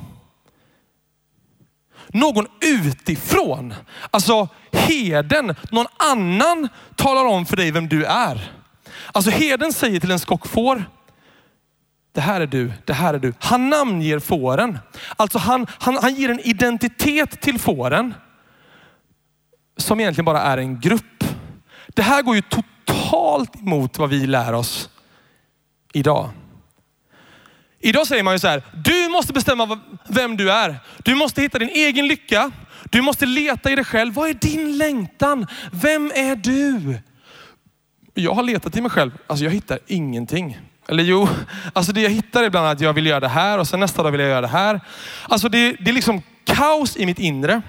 Någon 2.08 2.46
utifrån, 2.61 3.75
alltså 4.11 4.49
heden, 4.72 5.54
någon 5.70 5.87
annan 5.96 6.68
talar 6.96 7.25
om 7.25 7.46
för 7.46 7.56
dig 7.56 7.70
vem 7.70 7.88
du 7.88 8.04
är. 8.04 8.52
Alltså 9.12 9.31
herden 9.31 9.73
säger 9.73 10.00
till 10.00 10.11
en 10.11 10.19
skockfår, 10.19 10.85
det 12.12 12.21
här 12.21 12.40
är 12.40 12.47
du, 12.47 12.73
det 12.85 12.92
här 12.92 13.14
är 13.14 13.19
du. 13.19 13.35
Han 13.38 13.71
namnger 13.71 14.19
fåren. 14.19 14.78
Alltså 15.16 15.38
han, 15.38 15.66
han, 15.78 15.99
han 16.02 16.14
ger 16.14 16.28
en 16.28 16.40
identitet 16.40 17.40
till 17.40 17.59
fåren 17.59 18.14
som 19.76 20.00
egentligen 20.00 20.25
bara 20.25 20.42
är 20.42 20.59
en 20.59 20.81
grupp. 20.81 21.25
Det 21.88 22.02
här 22.02 22.23
går 22.23 22.35
ju 22.35 22.42
totalt 22.42 23.57
emot 23.57 23.99
vad 23.99 24.11
vi 24.11 24.26
lär 24.26 24.52
oss 24.52 24.90
idag. 25.92 26.31
Idag 27.81 28.07
säger 28.07 28.23
man 28.23 28.35
ju 28.35 28.38
så 28.38 28.49
här, 28.49 28.62
du 28.85 29.09
måste 29.09 29.33
bestämma 29.33 29.81
vem 30.09 30.37
du 30.37 30.52
är. 30.52 30.76
Du 31.04 31.14
måste 31.14 31.42
hitta 31.42 31.59
din 31.59 31.69
egen 31.69 32.07
lycka. 32.07 32.50
Du 32.90 33.02
måste 33.02 33.26
leta 33.26 33.71
i 33.71 33.75
dig 33.75 33.85
själv. 33.85 34.14
Vad 34.14 34.31
är 34.31 34.35
din 34.35 34.78
längtan? 34.78 35.47
Vem 35.73 36.12
är 36.14 36.37
du? 36.37 36.99
Jag 38.14 38.35
har 38.35 38.42
letat 38.42 38.76
i 38.76 38.81
mig 38.81 38.90
själv. 38.90 39.11
Alltså 39.26 39.45
jag 39.45 39.52
hittar 39.52 39.78
ingenting. 39.87 40.59
Eller 40.88 41.04
jo, 41.04 41.28
alltså 41.73 41.92
det 41.92 42.00
jag 42.00 42.11
hittar 42.11 42.42
är 42.42 42.73
att 42.73 42.81
jag 42.81 42.92
vill 42.92 43.07
göra 43.07 43.21
det 43.21 43.28
här 43.28 43.59
och 43.59 43.69
sen 43.69 43.81
nästa 43.81 44.02
dag 44.02 44.11
vill 44.11 44.21
jag 44.21 44.31
göra 44.31 44.40
det 44.40 44.47
här. 44.47 44.81
Alltså 45.28 45.49
det, 45.49 45.76
det 45.81 45.90
är 45.90 45.95
liksom 45.95 46.23
kaos 46.45 46.97
i 46.97 47.07
mitt 47.07 47.19
inre. 47.19 47.62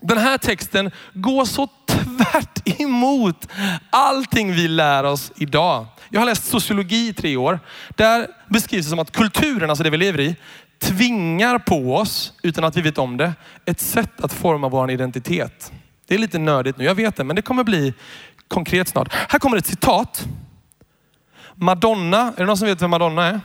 Den 0.00 0.18
här 0.18 0.38
texten 0.38 0.90
går 1.14 1.44
så 1.44 1.68
tvärt 1.88 2.80
emot 2.80 3.48
allting 3.90 4.52
vi 4.52 4.68
lär 4.68 5.04
oss 5.04 5.32
idag. 5.36 5.86
Jag 6.10 6.20
har 6.20 6.26
läst 6.26 6.44
sociologi 6.44 7.08
i 7.08 7.12
tre 7.12 7.36
år. 7.36 7.60
Där 7.96 8.26
beskrivs 8.48 8.86
det 8.86 8.90
som 8.90 8.98
att 8.98 9.12
kulturen, 9.12 9.70
alltså 9.70 9.84
det 9.84 9.90
vi 9.90 9.96
lever 9.96 10.20
i, 10.20 10.36
tvingar 10.82 11.58
på 11.58 11.96
oss, 11.96 12.32
utan 12.42 12.64
att 12.64 12.76
vi 12.76 12.82
vet 12.82 12.98
om 12.98 13.16
det, 13.16 13.32
ett 13.64 13.80
sätt 13.80 14.20
att 14.20 14.32
forma 14.32 14.68
vår 14.68 14.90
identitet. 14.90 15.72
Det 16.06 16.14
är 16.14 16.18
lite 16.18 16.38
nördigt 16.38 16.78
nu, 16.78 16.84
jag 16.84 16.94
vet 16.94 17.16
det, 17.16 17.24
men 17.24 17.36
det 17.36 17.42
kommer 17.42 17.64
bli 17.64 17.94
konkret 18.52 18.88
snart. 18.88 19.12
Här 19.12 19.38
kommer 19.38 19.56
ett 19.56 19.66
citat. 19.66 20.26
Madonna, 21.54 22.32
är 22.36 22.36
det 22.36 22.44
någon 22.44 22.56
som 22.56 22.68
vet 22.68 22.82
vem 22.82 22.90
Madonna 22.90 23.26
är? 23.26 23.40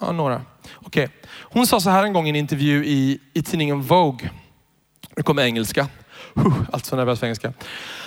Ja, 0.00 0.12
några. 0.12 0.42
Okej. 0.74 1.04
Okay. 1.04 1.16
Hon 1.32 1.66
sa 1.66 1.80
så 1.80 1.90
här 1.90 2.04
en 2.04 2.12
gång 2.12 2.26
i 2.26 2.30
en 2.30 2.36
intervju 2.36 2.84
i, 2.84 3.20
i 3.34 3.42
tidningen 3.42 3.82
Vogue. 3.82 4.30
Det 5.16 5.22
kommer 5.22 5.42
engelska. 5.42 5.88
Allt 6.72 6.86
så 6.86 6.96
nervös 6.96 7.20
för 7.20 7.26
engelska. 7.26 7.52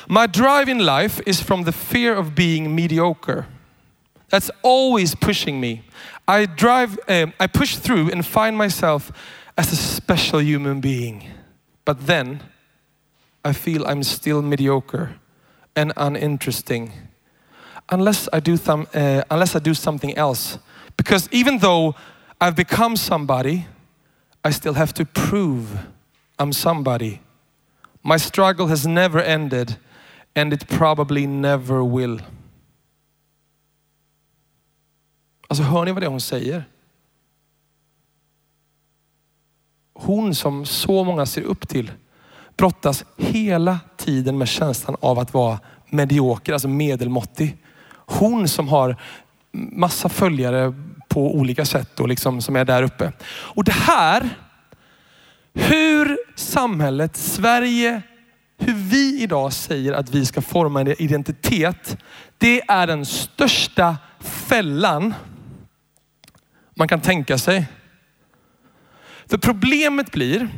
My 0.08 0.28
drive 0.28 0.72
in 0.72 0.86
life 0.86 1.24
is 1.26 1.42
from 1.42 1.66
the 1.66 1.72
fear 1.72 2.18
of 2.18 2.28
being 2.28 2.76
mediocre. 2.76 3.44
That's 4.30 4.50
always 4.64 5.16
pushing 5.16 5.60
me. 5.60 5.72
I 6.28 6.46
drive, 6.46 6.98
uh, 7.08 7.30
I 7.40 7.48
push 7.48 7.78
through 7.78 8.14
and 8.14 8.26
find 8.26 8.58
myself 8.58 9.12
as 9.56 9.74
a 9.74 9.76
special 9.76 10.42
human 10.42 10.82
being. 10.82 11.30
But 11.86 12.08
then 12.08 12.40
I 13.46 13.54
feel 13.54 13.86
I'm 13.86 14.04
still 14.04 14.42
mediocre 14.42 15.10
and 15.76 15.94
uninteresting 15.98 16.92
unless 17.90 18.30
I 18.32 18.40
do, 18.40 18.58
uh, 18.68 19.24
unless 19.30 19.56
I 19.56 19.60
do 19.60 19.74
something 19.74 20.16
else. 20.16 20.60
Because 20.98 21.28
even 21.32 21.60
though 21.60 21.96
I've 22.40 22.56
become 22.56 22.96
somebody, 22.96 23.68
I 24.44 24.52
still 24.52 24.74
have 24.74 24.94
to 24.96 25.06
prove 25.06 25.78
I'm 26.40 26.54
somebody. 26.54 27.22
My 28.04 28.18
struggle 28.18 28.68
has 28.68 28.86
never 28.86 29.20
ended 29.20 29.78
and 30.36 30.52
it 30.54 30.68
probably 30.68 31.26
never 31.28 31.84
will. 31.84 32.22
Alltså 35.48 35.64
hör 35.64 35.86
ni 35.86 35.92
vad 35.92 36.04
det 36.04 36.08
hon 36.08 36.22
säger? 36.22 36.64
Hon 39.94 40.36
som 40.36 40.66
så 40.66 41.04
många 41.04 41.26
ser 41.26 41.42
upp 41.42 41.68
till 41.68 41.92
brottas 42.58 43.06
hela 43.18 43.80
tiden 43.98 44.38
med 44.38 44.48
känslan 44.48 44.98
av 45.00 45.20
att 45.20 45.34
vara 45.34 45.60
medioker, 45.90 46.54
alltså 46.54 46.68
medelmåttig. 46.68 47.58
Hon 48.06 48.48
som 48.48 48.68
har 48.68 48.96
massa 49.52 50.10
följare 50.10 50.74
på 51.08 51.36
olika 51.36 51.66
sätt 51.66 52.00
och 52.00 52.08
liksom 52.08 52.42
som 52.42 52.56
är 52.56 52.66
där 52.66 52.84
uppe. 52.84 53.12
Och 53.28 53.64
det 53.64 53.74
här, 53.74 54.30
hur 55.54 56.18
samhället, 56.36 57.18
Sverige, 57.18 58.02
hur 58.58 58.74
vi 58.74 59.22
idag 59.22 59.54
säger 59.54 59.94
att 59.94 60.10
vi 60.10 60.26
ska 60.26 60.42
forma 60.42 60.82
en 60.82 61.02
identitet, 61.02 61.98
det 62.38 62.62
är 62.68 62.88
den 62.88 63.06
största 63.06 63.98
fällan 64.20 65.14
man 66.76 66.88
kan 66.88 67.02
tänka 67.02 67.38
sig. 67.38 67.66
För 69.28 69.38
problemet 69.38 70.12
blir 70.12 70.50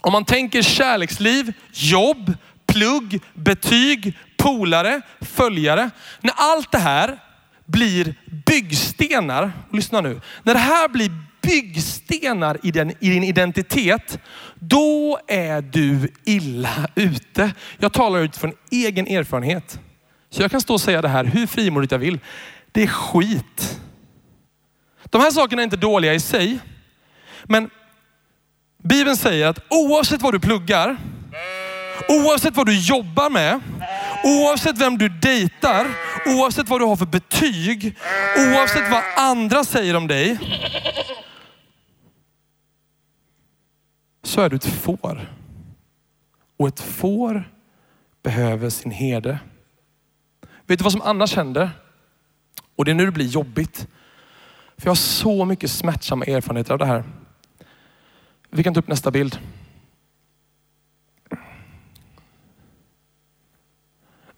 om 0.00 0.12
man 0.12 0.24
tänker 0.24 0.62
kärleksliv, 0.62 1.52
jobb, 1.72 2.32
plugg, 2.66 3.20
betyg, 3.34 4.18
polare, 4.36 5.00
följare. 5.20 5.90
När 6.20 6.32
allt 6.36 6.72
det 6.72 6.78
här 6.78 7.18
blir 7.66 8.14
byggstenar, 8.46 9.52
lyssna 9.72 10.00
nu. 10.00 10.20
När 10.42 10.54
det 10.54 10.60
här 10.60 10.88
blir 10.88 11.10
byggstenar 11.42 12.58
i, 12.62 12.70
den, 12.70 12.90
i 12.90 13.10
din 13.10 13.24
identitet, 13.24 14.18
då 14.54 15.18
är 15.26 15.62
du 15.62 16.12
illa 16.24 16.88
ute. 16.94 17.52
Jag 17.78 17.92
talar 17.92 18.20
utifrån 18.20 18.52
egen 18.70 19.06
erfarenhet. 19.06 19.80
Så 20.30 20.42
jag 20.42 20.50
kan 20.50 20.60
stå 20.60 20.74
och 20.74 20.80
säga 20.80 21.02
det 21.02 21.08
här 21.08 21.24
hur 21.24 21.46
frimodigt 21.46 21.92
jag 21.92 21.98
vill. 21.98 22.18
Det 22.72 22.82
är 22.82 22.86
skit. 22.86 23.80
De 25.04 25.20
här 25.20 25.30
sakerna 25.30 25.62
är 25.62 25.64
inte 25.64 25.76
dåliga 25.76 26.14
i 26.14 26.20
sig. 26.20 26.58
Men 27.44 27.70
Bibeln 28.82 29.16
säger 29.16 29.46
att 29.46 29.58
oavsett 29.70 30.22
vad 30.22 30.34
du 30.34 30.40
pluggar, 30.40 30.96
oavsett 32.08 32.56
vad 32.56 32.66
du 32.66 32.78
jobbar 32.78 33.30
med, 33.30 33.60
oavsett 34.24 34.78
vem 34.78 34.98
du 34.98 35.08
dejtar, 35.08 35.86
oavsett 36.26 36.68
vad 36.68 36.80
du 36.80 36.84
har 36.84 36.96
för 36.96 37.06
betyg, 37.06 37.96
oavsett 38.38 38.90
vad 38.90 39.02
andra 39.16 39.64
säger 39.64 39.96
om 39.96 40.06
dig, 40.06 40.38
så 44.22 44.40
är 44.40 44.50
du 44.50 44.56
ett 44.56 44.66
får. 44.66 45.32
Och 46.58 46.68
ett 46.68 46.80
får 46.80 47.50
behöver 48.22 48.70
sin 48.70 48.90
herde. 48.90 49.38
Vet 50.66 50.78
du 50.78 50.82
vad 50.82 50.92
som 50.92 51.02
annars 51.02 51.36
händer? 51.36 51.70
Och 52.76 52.84
det 52.84 52.90
är 52.90 52.94
nu 52.94 53.06
det 53.06 53.12
blir 53.12 53.26
jobbigt. 53.26 53.86
För 54.78 54.86
jag 54.86 54.90
har 54.90 54.96
så 54.96 55.44
mycket 55.44 55.70
smärtsamma 55.70 56.24
erfarenheter 56.24 56.72
av 56.72 56.78
det 56.78 56.86
här. 56.86 57.04
Vi 58.50 58.62
kan 58.62 58.74
ta 58.74 58.80
upp 58.80 58.88
nästa 58.88 59.10
bild. 59.10 59.38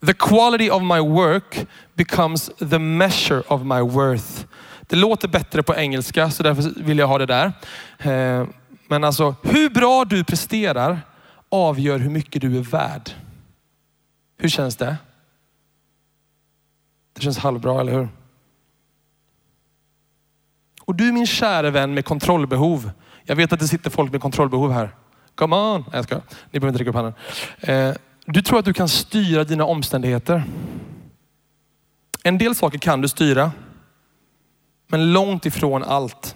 The 0.05 0.13
quality 0.13 0.69
of 0.69 0.81
my 0.81 0.99
work 0.99 1.67
becomes 1.93 2.51
the 2.69 2.79
measure 2.79 3.43
of 3.47 3.61
my 3.61 3.81
worth. 3.81 4.45
Det 4.81 4.95
låter 4.95 5.27
bättre 5.27 5.63
på 5.63 5.75
engelska 5.75 6.31
så 6.31 6.43
därför 6.43 6.83
vill 6.83 6.97
jag 6.97 7.07
ha 7.07 7.17
det 7.17 7.25
där. 7.25 7.53
Eh, 7.99 8.47
men 8.87 9.03
alltså 9.03 9.35
hur 9.43 9.69
bra 9.69 10.05
du 10.05 10.23
presterar 10.23 11.01
avgör 11.49 11.99
hur 11.99 12.09
mycket 12.09 12.41
du 12.41 12.57
är 12.57 12.61
värd. 12.61 13.11
Hur 14.37 14.49
känns 14.49 14.75
det? 14.75 14.97
Det 17.13 17.21
känns 17.21 17.37
halvbra, 17.37 17.81
eller 17.81 17.91
hur? 17.91 18.09
Och 20.81 20.95
du 20.95 21.11
min 21.11 21.27
kära 21.27 21.69
vän 21.69 21.93
med 21.93 22.05
kontrollbehov. 22.05 22.91
Jag 23.29 23.35
vet 23.35 23.53
att 23.53 23.59
det 23.59 23.67
sitter 23.67 23.89
folk 23.89 24.11
med 24.11 24.21
kontrollbehov 24.21 24.71
här. 24.71 24.95
Come 25.35 25.55
on! 25.55 25.81
Nej, 25.81 25.89
jag 25.91 26.03
ska. 26.03 26.15
Ni 26.51 26.59
behöver 26.59 26.67
inte 26.67 26.79
räcka 26.79 26.89
upp 26.89 26.95
handen. 26.95 27.13
Eh, 27.59 27.93
du 28.25 28.41
tror 28.41 28.59
att 28.59 28.65
du 28.65 28.73
kan 28.73 28.89
styra 28.89 29.43
dina 29.43 29.65
omständigheter. 29.65 30.43
En 32.23 32.37
del 32.37 32.55
saker 32.55 32.77
kan 32.77 33.01
du 33.01 33.07
styra, 33.07 33.51
men 34.87 35.13
långt 35.13 35.45
ifrån 35.45 35.83
allt. 35.83 36.35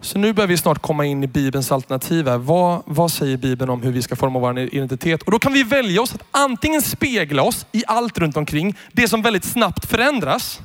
Så 0.00 0.18
nu 0.18 0.32
börjar 0.32 0.48
vi 0.48 0.56
snart 0.56 0.82
komma 0.82 1.04
in 1.04 1.24
i 1.24 1.26
Bibelns 1.26 1.72
alternativ. 1.72 2.28
Här. 2.28 2.38
Vad, 2.38 2.82
vad 2.86 3.10
säger 3.10 3.36
Bibeln 3.36 3.70
om 3.70 3.82
hur 3.82 3.92
vi 3.92 4.02
ska 4.02 4.16
forma 4.16 4.38
vår 4.38 4.58
identitet? 4.58 5.22
Och 5.22 5.30
då 5.30 5.38
kan 5.38 5.52
vi 5.52 5.62
välja 5.62 6.02
oss 6.02 6.14
att 6.14 6.26
antingen 6.30 6.82
spegla 6.82 7.42
oss 7.42 7.66
i 7.72 7.84
allt 7.86 8.18
runt 8.18 8.36
omkring, 8.36 8.76
det 8.92 9.08
som 9.08 9.22
väldigt 9.22 9.44
snabbt 9.44 9.86
förändras. 9.86 10.60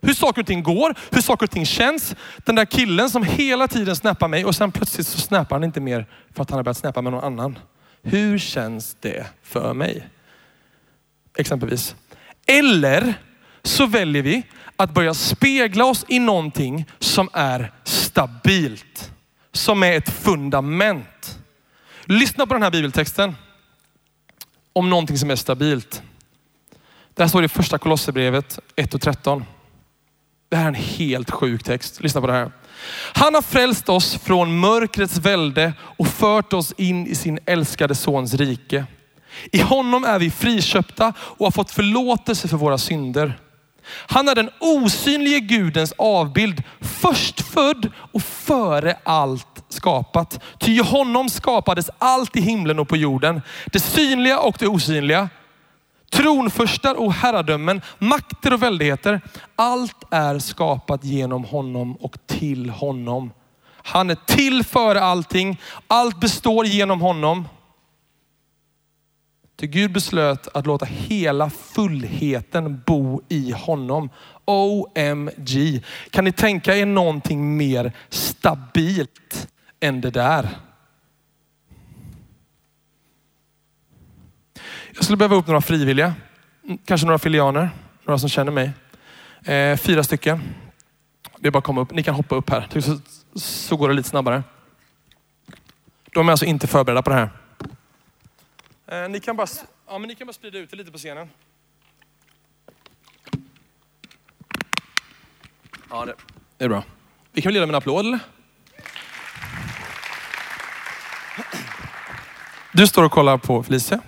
Hur 0.00 0.14
saker 0.14 0.40
och 0.40 0.46
ting 0.46 0.62
går, 0.62 0.94
hur 1.10 1.20
saker 1.20 1.46
och 1.46 1.50
ting 1.50 1.66
känns. 1.66 2.14
Den 2.36 2.54
där 2.54 2.64
killen 2.64 3.10
som 3.10 3.22
hela 3.22 3.68
tiden 3.68 3.96
snappar 3.96 4.28
mig 4.28 4.44
och 4.44 4.54
sen 4.54 4.72
plötsligt 4.72 5.06
så 5.06 5.18
snappar 5.18 5.56
han 5.56 5.64
inte 5.64 5.80
mer 5.80 6.06
för 6.34 6.42
att 6.42 6.50
han 6.50 6.58
har 6.58 6.64
börjat 6.64 6.76
snappa 6.76 7.02
med 7.02 7.12
någon 7.12 7.24
annan. 7.24 7.58
Hur 8.02 8.38
känns 8.38 8.96
det 9.00 9.26
för 9.42 9.74
mig? 9.74 10.06
Exempelvis. 11.38 11.94
Eller 12.46 13.14
så 13.62 13.86
väljer 13.86 14.22
vi 14.22 14.42
att 14.76 14.94
börja 14.94 15.14
spegla 15.14 15.84
oss 15.84 16.04
i 16.08 16.18
någonting 16.18 16.84
som 16.98 17.28
är 17.32 17.72
stabilt. 17.84 19.12
Som 19.52 19.82
är 19.82 19.92
ett 19.92 20.10
fundament. 20.10 21.38
Lyssna 22.04 22.46
på 22.46 22.54
den 22.54 22.62
här 22.62 22.70
bibeltexten. 22.70 23.36
Om 24.72 24.90
någonting 24.90 25.18
som 25.18 25.30
är 25.30 25.36
stabilt. 25.36 26.02
Det 27.14 27.22
här 27.22 27.28
står 27.28 27.44
i 27.44 27.48
första 27.48 27.78
Kolosserbrevet 27.78 28.58
1 28.76 28.94
och 28.94 29.00
13. 29.00 29.44
Det 30.50 30.56
här 30.56 30.64
är 30.64 30.68
en 30.68 30.74
helt 30.74 31.30
sjuk 31.30 31.62
text. 31.62 32.00
Lyssna 32.00 32.20
på 32.20 32.26
det 32.26 32.32
här. 32.32 32.52
Han 33.12 33.34
har 33.34 33.42
frälst 33.42 33.88
oss 33.88 34.18
från 34.24 34.58
mörkrets 34.58 35.16
välde 35.16 35.72
och 35.80 36.06
fört 36.06 36.52
oss 36.52 36.74
in 36.76 37.06
i 37.06 37.14
sin 37.14 37.38
älskade 37.46 37.94
sons 37.94 38.34
rike. 38.34 38.86
I 39.52 39.60
honom 39.60 40.04
är 40.04 40.18
vi 40.18 40.30
friköpta 40.30 41.12
och 41.18 41.46
har 41.46 41.50
fått 41.50 41.70
förlåtelse 41.70 42.48
för 42.48 42.56
våra 42.56 42.78
synder. 42.78 43.38
Han 43.86 44.28
är 44.28 44.34
den 44.34 44.50
osynlige 44.60 45.40
Gudens 45.40 45.92
avbild, 45.98 46.62
förstfödd 46.80 47.90
och 48.12 48.22
före 48.22 48.96
allt 49.02 49.64
skapat. 49.68 50.42
Ty 50.58 50.72
i 50.72 50.78
honom 50.78 51.28
skapades 51.28 51.90
allt 51.98 52.36
i 52.36 52.40
himlen 52.40 52.78
och 52.78 52.88
på 52.88 52.96
jorden. 52.96 53.42
Det 53.66 53.80
synliga 53.80 54.38
och 54.38 54.56
det 54.58 54.66
osynliga. 54.66 55.28
Tronförstar 56.10 56.94
och 56.94 57.12
herradömen, 57.12 57.80
makter 57.98 58.52
och 58.52 58.62
väldigheter. 58.62 59.20
Allt 59.56 60.04
är 60.10 60.38
skapat 60.38 61.04
genom 61.04 61.44
honom 61.44 61.96
och 61.96 62.26
till 62.26 62.70
honom. 62.70 63.32
Han 63.82 64.10
är 64.10 64.14
till 64.26 64.64
före 64.64 65.00
allting. 65.00 65.60
Allt 65.86 66.20
består 66.20 66.66
genom 66.66 67.00
honom. 67.00 67.48
Till 69.56 69.68
Gud 69.68 69.92
beslöt 69.92 70.48
att 70.56 70.66
låta 70.66 70.84
hela 70.84 71.50
fullheten 71.50 72.82
bo 72.86 73.22
i 73.28 73.52
honom. 73.52 74.10
OMG. 74.44 75.84
Kan 76.10 76.24
ni 76.24 76.32
tänka 76.32 76.76
er 76.76 76.86
någonting 76.86 77.56
mer 77.56 77.92
stabilt 78.08 79.48
än 79.80 80.00
det 80.00 80.10
där? 80.10 80.48
Jag 84.94 85.04
skulle 85.04 85.16
behöva 85.16 85.36
upp 85.36 85.46
några 85.46 85.60
frivilliga. 85.60 86.14
Mm, 86.64 86.78
kanske 86.84 87.06
några 87.06 87.18
filianer. 87.18 87.70
Några 88.04 88.18
som 88.18 88.28
känner 88.28 88.52
mig. 88.52 88.70
Eh, 89.44 89.76
fyra 89.76 90.04
stycken. 90.04 90.40
Det 91.38 91.48
är 91.48 91.50
bara 91.50 91.58
att 91.58 91.64
komma 91.64 91.80
upp. 91.80 91.90
Ni 91.92 92.02
kan 92.02 92.14
hoppa 92.14 92.36
upp 92.36 92.50
här. 92.50 92.80
Så, 92.80 92.98
så 93.38 93.76
går 93.76 93.88
det 93.88 93.94
lite 93.94 94.08
snabbare. 94.08 94.42
De 96.12 96.28
är 96.28 96.30
alltså 96.32 96.46
inte 96.46 96.66
förberedda 96.66 97.02
på 97.02 97.10
det 97.10 97.16
här. 97.16 97.30
Eh, 98.86 99.08
ni, 99.08 99.20
kan 99.20 99.36
bara, 99.36 99.46
ja, 99.86 99.98
men 99.98 100.08
ni 100.08 100.14
kan 100.14 100.26
bara 100.26 100.32
sprida 100.32 100.58
ut 100.58 100.70
det 100.70 100.76
lite 100.76 100.92
på 100.92 100.98
scenen. 100.98 101.28
Ja, 105.90 106.04
det, 106.04 106.14
det 106.58 106.64
är 106.64 106.68
bra. 106.68 106.84
Vi 107.32 107.42
kan 107.42 107.48
väl 107.48 107.54
ge 107.54 107.60
dem 107.60 107.70
en 107.70 107.74
applåd 107.74 108.06
eller? 108.06 108.18
Du 112.72 112.86
står 112.86 113.04
och 113.04 113.12
kollar 113.12 113.38
på 113.38 113.62
Felicia. 113.62 114.00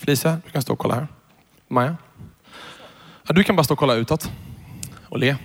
Felicia, 0.00 0.40
du 0.44 0.50
kan 0.50 0.62
stå 0.62 0.72
och 0.72 0.78
kolla 0.78 0.94
här. 0.94 1.08
Maja? 1.68 1.96
Ja, 3.26 3.34
du 3.34 3.44
kan 3.44 3.56
bara 3.56 3.64
stå 3.64 3.74
och 3.74 3.78
kolla 3.78 3.94
utåt 3.94 4.30
och 5.08 5.18
le. 5.18 5.36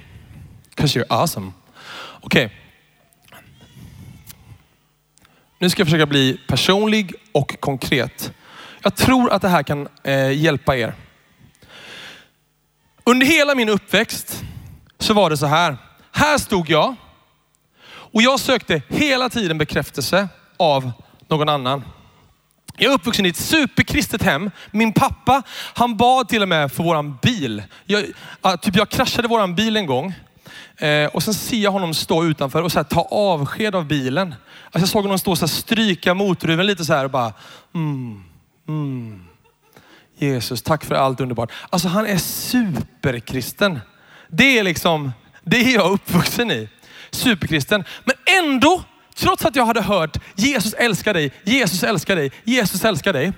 'Cause 0.75 0.99
you're 0.99 1.05
awesome. 1.09 1.51
Okej. 2.21 2.45
Okay. 2.45 2.57
Nu 5.59 5.69
ska 5.69 5.79
jag 5.79 5.87
försöka 5.87 6.05
bli 6.05 6.39
personlig 6.47 7.13
och 7.31 7.59
konkret. 7.59 8.33
Jag 8.81 8.95
tror 8.95 9.31
att 9.31 9.41
det 9.41 9.49
här 9.49 9.63
kan 9.63 9.87
eh, 10.03 10.31
hjälpa 10.31 10.77
er. 10.77 10.93
Under 13.03 13.25
hela 13.25 13.55
min 13.55 13.69
uppväxt 13.69 14.43
så 14.99 15.13
var 15.13 15.29
det 15.29 15.37
så 15.37 15.45
här. 15.45 15.77
Här 16.11 16.37
stod 16.37 16.69
jag 16.69 16.95
och 17.87 18.21
jag 18.21 18.39
sökte 18.39 18.81
hela 18.87 19.29
tiden 19.29 19.57
bekräftelse 19.57 20.27
av 20.57 20.91
någon 21.27 21.49
annan. 21.49 21.83
Jag 22.77 22.91
är 22.91 22.95
uppvuxen 22.95 23.25
i 23.25 23.29
ett 23.29 23.37
superkristet 23.37 24.23
hem. 24.23 24.51
Min 24.71 24.93
pappa, 24.93 25.43
han 25.73 25.97
bad 25.97 26.29
till 26.29 26.41
och 26.41 26.47
med 26.47 26.71
för 26.71 26.83
våran 26.83 27.17
bil. 27.21 27.63
Jag, 27.85 28.05
typ 28.61 28.75
jag 28.75 28.89
kraschade 28.89 29.27
våran 29.27 29.55
bil 29.55 29.77
en 29.77 29.85
gång. 29.85 30.13
Eh, 30.77 31.05
och 31.05 31.23
sen 31.23 31.33
ser 31.33 31.57
jag 31.57 31.71
honom 31.71 31.93
stå 31.93 32.23
utanför 32.23 32.61
och 32.61 32.71
så 32.71 32.79
här, 32.79 32.83
ta 32.83 33.01
avsked 33.11 33.75
av 33.75 33.85
bilen. 33.85 34.35
Alltså 34.63 34.79
jag 34.79 34.89
såg 34.89 35.03
honom 35.03 35.19
stå 35.19 35.31
och 35.31 35.37
så 35.37 35.45
här, 35.45 35.47
stryka 35.47 36.13
motorhuven 36.13 36.65
lite 36.65 36.85
så 36.85 36.93
här 36.93 37.05
och 37.05 37.11
bara, 37.11 37.33
mm, 37.75 38.23
mm. 38.67 39.25
Jesus, 40.17 40.61
tack 40.61 40.85
för 40.85 40.95
allt 40.95 41.21
underbart. 41.21 41.51
Alltså 41.69 41.87
han 41.87 42.07
är 42.07 42.17
superkristen. 42.17 43.79
Det 44.27 44.59
är 44.59 44.63
liksom, 44.63 45.11
det 45.43 45.57
är 45.57 45.73
jag 45.73 45.91
uppvuxen 45.91 46.51
i. 46.51 46.69
Superkristen. 47.11 47.83
Men 48.03 48.15
ändå 48.43 48.83
Trots 49.15 49.45
att 49.45 49.55
jag 49.55 49.65
hade 49.65 49.81
hört 49.81 50.17
Jesus 50.35 50.73
älskar 50.73 51.13
dig, 51.13 51.31
Jesus 51.43 51.83
älskar 51.83 52.15
dig, 52.15 52.31
Jesus 52.43 52.85
älskar 52.85 53.13
dig. 53.13 53.33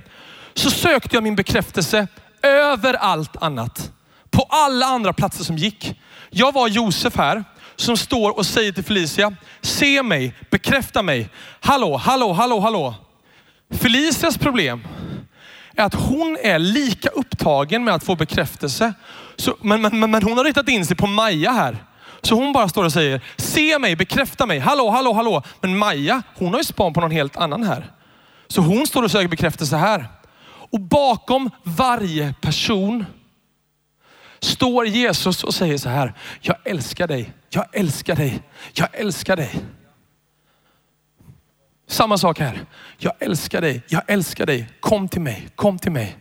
Så 0.54 0.72
sökte 0.72 1.16
jag 1.16 1.24
min 1.24 1.36
bekräftelse 1.36 2.08
över 2.42 2.94
allt 2.94 3.44
annat. 3.44 3.92
På 4.32 4.42
alla 4.50 4.86
andra 4.86 5.14
platser 5.14 5.44
som 5.44 5.58
gick. 5.58 6.00
Jag 6.30 6.54
var 6.54 6.68
Josef 6.68 7.16
här 7.16 7.44
som 7.76 7.98
står 7.98 8.38
och 8.38 8.46
säger 8.46 8.72
till 8.72 8.84
Felicia, 8.84 9.36
se 9.62 10.04
mig, 10.04 10.36
bekräfta 10.50 11.04
mig. 11.04 11.30
Hallå, 11.60 11.98
hallå, 11.98 12.34
hallå, 12.34 12.60
hallå. 12.60 12.96
Felicias 13.72 14.38
problem 14.38 14.88
är 15.76 15.84
att 15.84 15.94
hon 15.94 16.38
är 16.44 16.60
lika 16.60 17.10
upptagen 17.10 17.84
med 17.84 17.94
att 17.94 18.04
få 18.04 18.16
bekräftelse. 18.16 18.94
Så, 19.36 19.58
men, 19.62 19.82
men, 19.82 20.12
men 20.12 20.24
hon 20.24 20.38
har 20.38 20.44
riktat 20.44 20.70
in 20.70 20.86
sig 20.86 20.98
på 20.98 21.08
Maja 21.08 21.52
här. 21.52 21.78
Så 22.28 22.36
hon 22.36 22.54
bara 22.54 22.70
står 22.70 22.84
och 22.84 22.94
säger, 22.94 23.22
se 23.38 23.80
mig, 23.80 23.96
bekräfta 23.96 24.46
mig, 24.46 24.60
hallå, 24.60 24.90
hallå, 24.90 25.14
hallå. 25.14 25.44
Men 25.62 25.78
Maja, 25.78 26.24
hon 26.36 26.54
har 26.54 26.58
ju 26.58 26.64
span 26.64 26.94
på 26.94 27.02
någon 27.02 27.12
helt 27.12 27.38
annan 27.38 27.64
här. 27.64 27.92
Så 28.48 28.62
hon 28.62 28.88
står 28.88 29.04
och 29.04 29.12
söker 29.12 29.28
bekräftelse 29.28 29.78
här. 29.78 30.08
Och 30.72 30.80
bakom 30.80 31.50
varje 31.64 32.34
person 32.42 33.06
står 34.40 34.88
Jesus 34.88 35.44
och 35.44 35.54
säger 35.54 35.78
så 35.78 35.90
här, 35.90 36.14
jag 36.42 36.58
älskar 36.64 37.08
dig, 37.08 37.34
jag 37.50 37.66
älskar 37.72 38.16
dig, 38.16 38.42
jag 38.74 38.90
älskar 38.94 39.36
dig. 39.36 39.60
Samma 41.88 42.18
sak 42.18 42.40
här. 42.40 42.66
Jag 42.98 43.14
älskar 43.20 43.62
dig, 43.62 43.84
jag 43.88 44.02
älskar 44.08 44.46
dig. 44.46 44.70
Kom 44.80 45.08
till 45.08 45.22
mig, 45.22 45.48
kom 45.56 45.80
till 45.80 45.92
mig. 45.92 46.18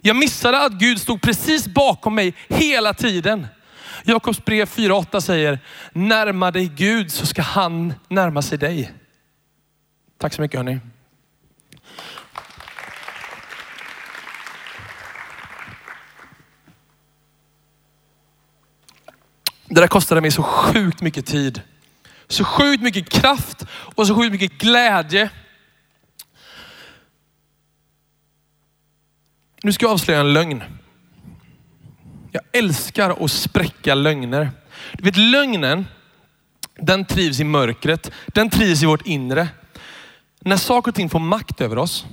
Jag 0.00 0.16
missade 0.16 0.64
att 0.64 0.72
Gud 0.72 1.00
stod 1.00 1.22
precis 1.22 1.66
bakom 1.66 2.14
mig 2.14 2.34
hela 2.48 2.94
tiden. 2.94 3.46
Jakobs 4.04 4.44
brev 4.44 4.68
4.8 4.68 5.20
säger, 5.20 5.58
närma 5.92 6.50
dig 6.50 6.68
Gud 6.76 7.12
så 7.12 7.26
ska 7.26 7.42
han 7.42 7.94
närma 8.08 8.42
sig 8.42 8.58
dig. 8.58 8.92
Tack 10.18 10.34
så 10.34 10.42
mycket 10.42 10.58
hörni. 10.58 10.80
Det 19.66 19.80
där 19.80 19.86
kostade 19.86 20.20
mig 20.20 20.30
så 20.30 20.42
sjukt 20.42 21.00
mycket 21.00 21.26
tid. 21.26 21.62
Så 22.28 22.44
sjukt 22.44 22.82
mycket 22.82 23.08
kraft 23.08 23.64
och 23.70 24.06
så 24.06 24.14
sjukt 24.14 24.32
mycket 24.32 24.58
glädje. 24.58 25.30
Nu 29.62 29.72
ska 29.72 29.84
jag 29.84 29.92
avslöja 29.92 30.20
en 30.20 30.32
lögn. 30.32 30.62
Jag 32.34 32.42
älskar 32.52 33.24
att 33.24 33.30
spräcka 33.30 33.94
lögner. 33.94 34.50
Du 34.92 35.04
vet 35.04 35.16
lögnen, 35.16 35.86
den 36.74 37.04
trivs 37.04 37.40
i 37.40 37.44
mörkret. 37.44 38.10
Den 38.26 38.50
trivs 38.50 38.82
i 38.82 38.86
vårt 38.86 39.06
inre. 39.06 39.48
När 40.40 40.56
saker 40.56 40.90
och 40.90 40.94
ting 40.94 41.10
får 41.10 41.18
makt 41.18 41.60
över 41.60 41.78
oss, 41.78 42.06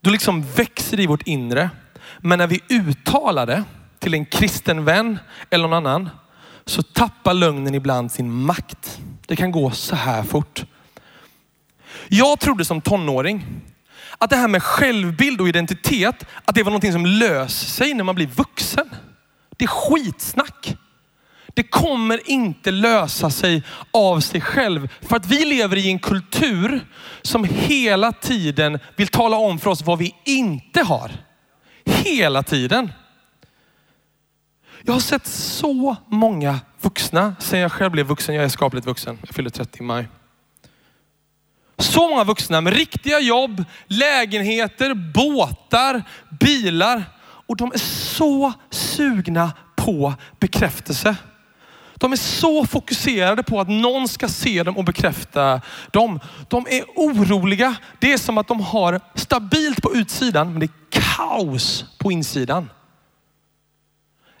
då 0.00 0.10
liksom 0.10 0.42
växer 0.42 0.96
det 0.96 1.02
i 1.02 1.06
vårt 1.06 1.26
inre. 1.26 1.70
Men 2.18 2.38
när 2.38 2.46
vi 2.46 2.60
uttalar 2.68 3.46
det, 3.46 3.64
till 3.98 4.14
en 4.14 4.24
kristen 4.24 4.84
vän 4.84 5.18
eller 5.50 5.68
någon 5.68 5.86
annan 5.86 6.10
så 6.64 6.82
tappar 6.82 7.34
lögnen 7.34 7.74
ibland 7.74 8.12
sin 8.12 8.30
makt. 8.30 9.00
Det 9.26 9.36
kan 9.36 9.50
gå 9.52 9.70
så 9.70 9.96
här 9.96 10.22
fort. 10.22 10.64
Jag 12.08 12.40
trodde 12.40 12.64
som 12.64 12.80
tonåring 12.80 13.46
att 14.20 14.30
det 14.30 14.36
här 14.36 14.48
med 14.48 14.62
självbild 14.62 15.40
och 15.40 15.48
identitet, 15.48 16.26
att 16.44 16.54
det 16.54 16.62
var 16.62 16.70
någonting 16.70 16.92
som 16.92 17.06
löser 17.06 17.66
sig 17.66 17.94
när 17.94 18.04
man 18.04 18.14
blir 18.14 18.26
vuxen. 18.26 18.90
Det 19.56 19.64
är 19.64 19.68
skitsnack. 19.68 20.76
Det 21.54 21.62
kommer 21.62 22.30
inte 22.30 22.70
lösa 22.70 23.30
sig 23.30 23.62
av 23.90 24.20
sig 24.20 24.40
själv. 24.40 24.88
För 25.00 25.16
att 25.16 25.26
vi 25.26 25.44
lever 25.44 25.76
i 25.76 25.90
en 25.90 25.98
kultur 25.98 26.86
som 27.22 27.44
hela 27.44 28.12
tiden 28.12 28.78
vill 28.96 29.08
tala 29.08 29.36
om 29.36 29.58
för 29.58 29.70
oss 29.70 29.82
vad 29.82 29.98
vi 29.98 30.14
inte 30.24 30.82
har. 30.82 31.10
Hela 31.84 32.42
tiden. 32.42 32.92
Jag 34.82 34.92
har 34.92 35.00
sett 35.00 35.26
så 35.26 35.96
många 36.06 36.60
vuxna 36.80 37.36
sen 37.38 37.60
jag 37.60 37.72
själv 37.72 37.90
blev 37.90 38.06
vuxen. 38.06 38.34
Jag 38.34 38.44
är 38.44 38.48
skapligt 38.48 38.86
vuxen. 38.86 39.18
Jag 39.26 39.34
fyller 39.34 39.50
30 39.50 39.78
i 39.78 39.82
maj. 39.82 40.08
Så 41.80 42.08
många 42.08 42.24
vuxna 42.24 42.60
med 42.60 42.72
riktiga 42.72 43.20
jobb, 43.20 43.64
lägenheter, 43.86 44.94
båtar, 44.94 46.02
bilar. 46.40 47.02
Och 47.46 47.56
de 47.56 47.72
är 47.72 47.78
så 47.78 48.52
sugna 48.70 49.52
på 49.76 50.14
bekräftelse. 50.38 51.16
De 51.94 52.12
är 52.12 52.16
så 52.16 52.66
fokuserade 52.66 53.42
på 53.42 53.60
att 53.60 53.68
någon 53.68 54.08
ska 54.08 54.28
se 54.28 54.62
dem 54.62 54.76
och 54.76 54.84
bekräfta 54.84 55.60
dem. 55.90 56.20
De 56.48 56.66
är 56.70 56.84
oroliga. 56.96 57.76
Det 57.98 58.12
är 58.12 58.18
som 58.18 58.38
att 58.38 58.48
de 58.48 58.60
har 58.60 59.00
stabilt 59.14 59.82
på 59.82 59.94
utsidan, 59.94 60.50
men 60.50 60.60
det 60.60 60.66
är 60.66 61.00
kaos 61.16 61.84
på 61.98 62.12
insidan. 62.12 62.70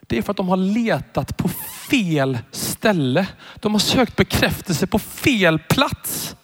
Det 0.06 0.18
är 0.18 0.22
för 0.22 0.30
att 0.30 0.36
de 0.36 0.48
har 0.48 0.56
letat 0.56 1.36
på 1.36 1.48
fel 1.90 2.38
ställe. 2.50 3.26
De 3.54 3.72
har 3.72 3.78
sökt 3.78 4.16
bekräftelse 4.16 4.86
på 4.86 4.98
fel 4.98 5.58
plats. 5.58 6.36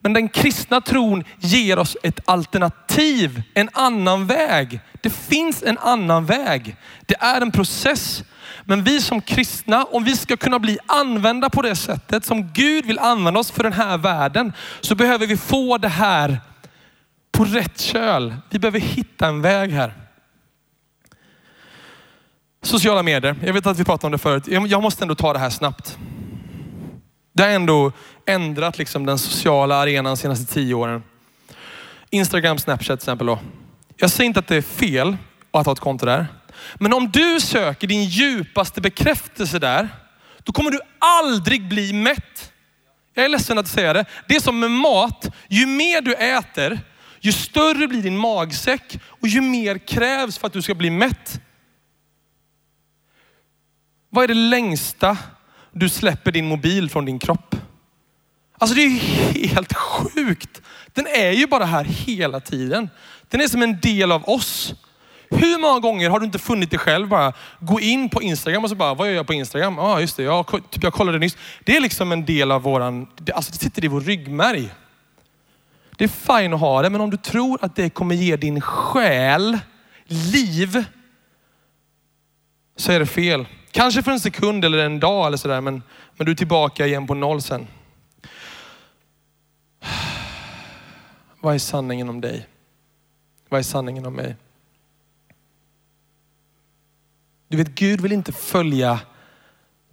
Men 0.00 0.12
den 0.12 0.28
kristna 0.28 0.80
tron 0.80 1.24
ger 1.38 1.78
oss 1.78 1.96
ett 2.02 2.20
alternativ, 2.24 3.42
en 3.54 3.68
annan 3.72 4.26
väg. 4.26 4.80
Det 5.00 5.10
finns 5.10 5.62
en 5.62 5.78
annan 5.78 6.26
väg. 6.26 6.76
Det 7.06 7.16
är 7.20 7.40
en 7.40 7.52
process. 7.52 8.24
Men 8.64 8.84
vi 8.84 9.00
som 9.00 9.20
kristna, 9.20 9.84
om 9.84 10.04
vi 10.04 10.16
ska 10.16 10.36
kunna 10.36 10.58
bli 10.58 10.78
använda 10.86 11.50
på 11.50 11.62
det 11.62 11.76
sättet 11.76 12.24
som 12.24 12.52
Gud 12.52 12.86
vill 12.86 12.98
använda 12.98 13.40
oss 13.40 13.50
för 13.50 13.62
den 13.62 13.72
här 13.72 13.98
världen, 13.98 14.52
så 14.80 14.94
behöver 14.94 15.26
vi 15.26 15.36
få 15.36 15.78
det 15.78 15.88
här 15.88 16.40
på 17.32 17.44
rätt 17.44 17.80
köl. 17.80 18.36
Vi 18.50 18.58
behöver 18.58 18.80
hitta 18.80 19.26
en 19.26 19.42
väg 19.42 19.72
här. 19.72 19.94
Sociala 22.62 23.02
medier. 23.02 23.36
Jag 23.44 23.52
vet 23.52 23.66
att 23.66 23.78
vi 23.78 23.84
pratade 23.84 24.06
om 24.06 24.12
det 24.12 24.18
förut. 24.18 24.44
Jag 24.46 24.82
måste 24.82 25.04
ändå 25.04 25.14
ta 25.14 25.32
det 25.32 25.38
här 25.38 25.50
snabbt. 25.50 25.98
Det 27.38 27.44
har 27.44 27.50
ändå 27.50 27.92
ändrat 28.26 28.78
liksom 28.78 29.06
den 29.06 29.18
sociala 29.18 29.74
arenan 29.74 30.04
de 30.04 30.16
senaste 30.16 30.54
tio 30.54 30.74
åren. 30.74 31.02
Instagram, 32.10 32.58
Snapchat 32.58 32.86
till 32.86 33.04
exempel. 33.04 33.26
Då. 33.26 33.38
Jag 33.96 34.10
säger 34.10 34.26
inte 34.26 34.40
att 34.40 34.46
det 34.46 34.56
är 34.56 34.62
fel 34.62 35.16
att 35.50 35.66
ha 35.66 35.72
ett 35.72 35.80
konto 35.80 36.06
där. 36.06 36.26
Men 36.74 36.92
om 36.92 37.10
du 37.10 37.40
söker 37.40 37.86
din 37.86 38.04
djupaste 38.04 38.80
bekräftelse 38.80 39.58
där, 39.58 39.88
då 40.42 40.52
kommer 40.52 40.70
du 40.70 40.80
aldrig 40.98 41.68
bli 41.68 41.92
mätt. 41.92 42.52
Jag 43.14 43.24
är 43.24 43.28
ledsen 43.28 43.58
att 43.58 43.68
säga 43.68 43.92
det. 43.92 44.04
Det 44.28 44.36
är 44.36 44.40
som 44.40 44.60
med 44.60 44.70
mat. 44.70 45.30
Ju 45.48 45.66
mer 45.66 46.00
du 46.00 46.14
äter, 46.14 46.80
ju 47.20 47.32
större 47.32 47.88
blir 47.88 48.02
din 48.02 48.16
magsäck 48.16 49.00
och 49.04 49.28
ju 49.28 49.40
mer 49.40 49.78
krävs 49.78 50.38
för 50.38 50.46
att 50.46 50.52
du 50.52 50.62
ska 50.62 50.74
bli 50.74 50.90
mätt. 50.90 51.40
Vad 54.10 54.24
är 54.24 54.28
det 54.28 54.34
längsta 54.34 55.16
du 55.78 55.88
släpper 55.88 56.32
din 56.32 56.46
mobil 56.46 56.90
från 56.90 57.04
din 57.04 57.18
kropp? 57.18 57.56
Alltså 58.58 58.76
det 58.76 58.82
är 58.82 58.90
helt 59.48 59.72
sjukt. 59.72 60.62
Den 60.92 61.06
är 61.06 61.32
ju 61.32 61.46
bara 61.46 61.64
här 61.64 61.84
hela 61.84 62.40
tiden. 62.40 62.90
Den 63.28 63.40
är 63.40 63.48
som 63.48 63.62
en 63.62 63.80
del 63.80 64.12
av 64.12 64.28
oss. 64.28 64.74
Hur 65.30 65.58
många 65.58 65.80
gånger 65.80 66.10
har 66.10 66.20
du 66.20 66.26
inte 66.26 66.38
funnit 66.38 66.70
dig 66.70 66.78
själv 66.78 67.08
bara 67.08 67.32
gå 67.60 67.80
in 67.80 68.08
på 68.08 68.22
Instagram 68.22 68.64
och 68.64 68.70
så 68.70 68.76
bara, 68.76 68.94
vad 68.94 69.08
gör 69.08 69.14
jag 69.14 69.26
på 69.26 69.34
Instagram? 69.34 69.74
Ja, 69.78 69.82
ah, 69.82 70.00
just 70.00 70.16
det, 70.16 70.22
jag, 70.22 70.46
typ 70.70 70.82
jag 70.82 70.92
kollade 70.92 71.18
nyss. 71.18 71.36
Det 71.64 71.76
är 71.76 71.80
liksom 71.80 72.12
en 72.12 72.24
del 72.24 72.52
av 72.52 72.62
våran, 72.62 73.06
alltså 73.34 73.52
det 73.52 73.58
sitter 73.58 73.84
i 73.84 73.88
vår 73.88 74.00
ryggmärg. 74.00 74.70
Det 75.96 76.04
är 76.04 76.08
fint 76.08 76.54
att 76.54 76.60
ha 76.60 76.82
det, 76.82 76.90
men 76.90 77.00
om 77.00 77.10
du 77.10 77.16
tror 77.16 77.58
att 77.62 77.76
det 77.76 77.90
kommer 77.90 78.14
ge 78.14 78.36
din 78.36 78.60
själ 78.60 79.58
liv, 80.06 80.84
så 82.88 82.92
är 82.92 82.98
det 82.98 83.06
fel. 83.06 83.46
Kanske 83.70 84.02
för 84.02 84.12
en 84.12 84.20
sekund 84.20 84.64
eller 84.64 84.78
en 84.78 85.00
dag 85.00 85.26
eller 85.26 85.36
sådär, 85.36 85.60
men, 85.60 85.82
men 86.16 86.24
du 86.24 86.32
är 86.32 86.36
tillbaka 86.36 86.86
igen 86.86 87.06
på 87.06 87.14
noll 87.14 87.42
sen. 87.42 87.66
Vad 91.40 91.54
är 91.54 91.58
sanningen 91.58 92.08
om 92.08 92.20
dig? 92.20 92.46
Vad 93.48 93.58
är 93.58 93.62
sanningen 93.62 94.06
om 94.06 94.14
mig? 94.14 94.36
Du 97.48 97.56
vet, 97.56 97.74
Gud 97.74 98.00
vill 98.00 98.12
inte 98.12 98.32
följa 98.32 99.00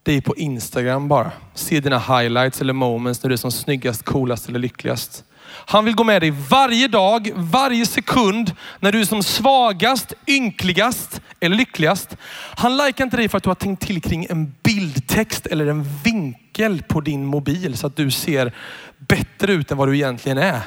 dig 0.03 0.21
på 0.21 0.36
Instagram 0.36 1.08
bara. 1.08 1.31
Se 1.53 1.79
dina 1.79 1.99
highlights 1.99 2.62
eller 2.62 2.73
moments 2.73 3.23
när 3.23 3.29
du 3.29 3.34
är 3.34 3.38
som 3.38 3.51
snyggast, 3.51 4.03
coolast 4.03 4.49
eller 4.49 4.60
lyckligast. 4.60 5.23
Han 5.65 5.85
vill 5.85 5.95
gå 5.95 6.03
med 6.03 6.21
dig 6.21 6.31
varje 6.49 6.87
dag, 6.87 7.31
varje 7.35 7.85
sekund 7.85 8.55
när 8.79 8.91
du 8.91 9.01
är 9.01 9.05
som 9.05 9.23
svagast, 9.23 10.13
ynkligast 10.27 11.21
eller 11.39 11.55
lyckligast. 11.55 12.17
Han 12.55 12.77
likar 12.77 13.03
inte 13.03 13.17
dig 13.17 13.29
för 13.29 13.37
att 13.37 13.43
du 13.43 13.49
har 13.49 13.55
tänkt 13.55 13.87
till 13.87 14.01
kring 14.01 14.27
en 14.29 14.55
bildtext 14.63 15.45
eller 15.45 15.67
en 15.67 15.83
vinkel 16.03 16.83
på 16.83 17.01
din 17.01 17.25
mobil 17.25 17.77
så 17.77 17.87
att 17.87 17.95
du 17.95 18.11
ser 18.11 18.53
bättre 18.97 19.53
ut 19.53 19.71
än 19.71 19.77
vad 19.77 19.87
du 19.87 19.95
egentligen 19.95 20.37
är. 20.37 20.61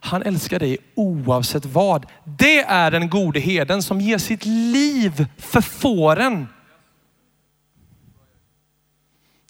Han 0.00 0.22
älskar 0.22 0.58
dig 0.58 0.78
oavsett 0.94 1.64
vad. 1.64 2.06
Det 2.24 2.60
är 2.60 2.90
den 2.90 3.10
gode 3.10 3.40
heden 3.40 3.82
som 3.82 4.00
ger 4.00 4.18
sitt 4.18 4.44
liv 4.44 5.26
för 5.38 5.60
fåren. 5.60 6.48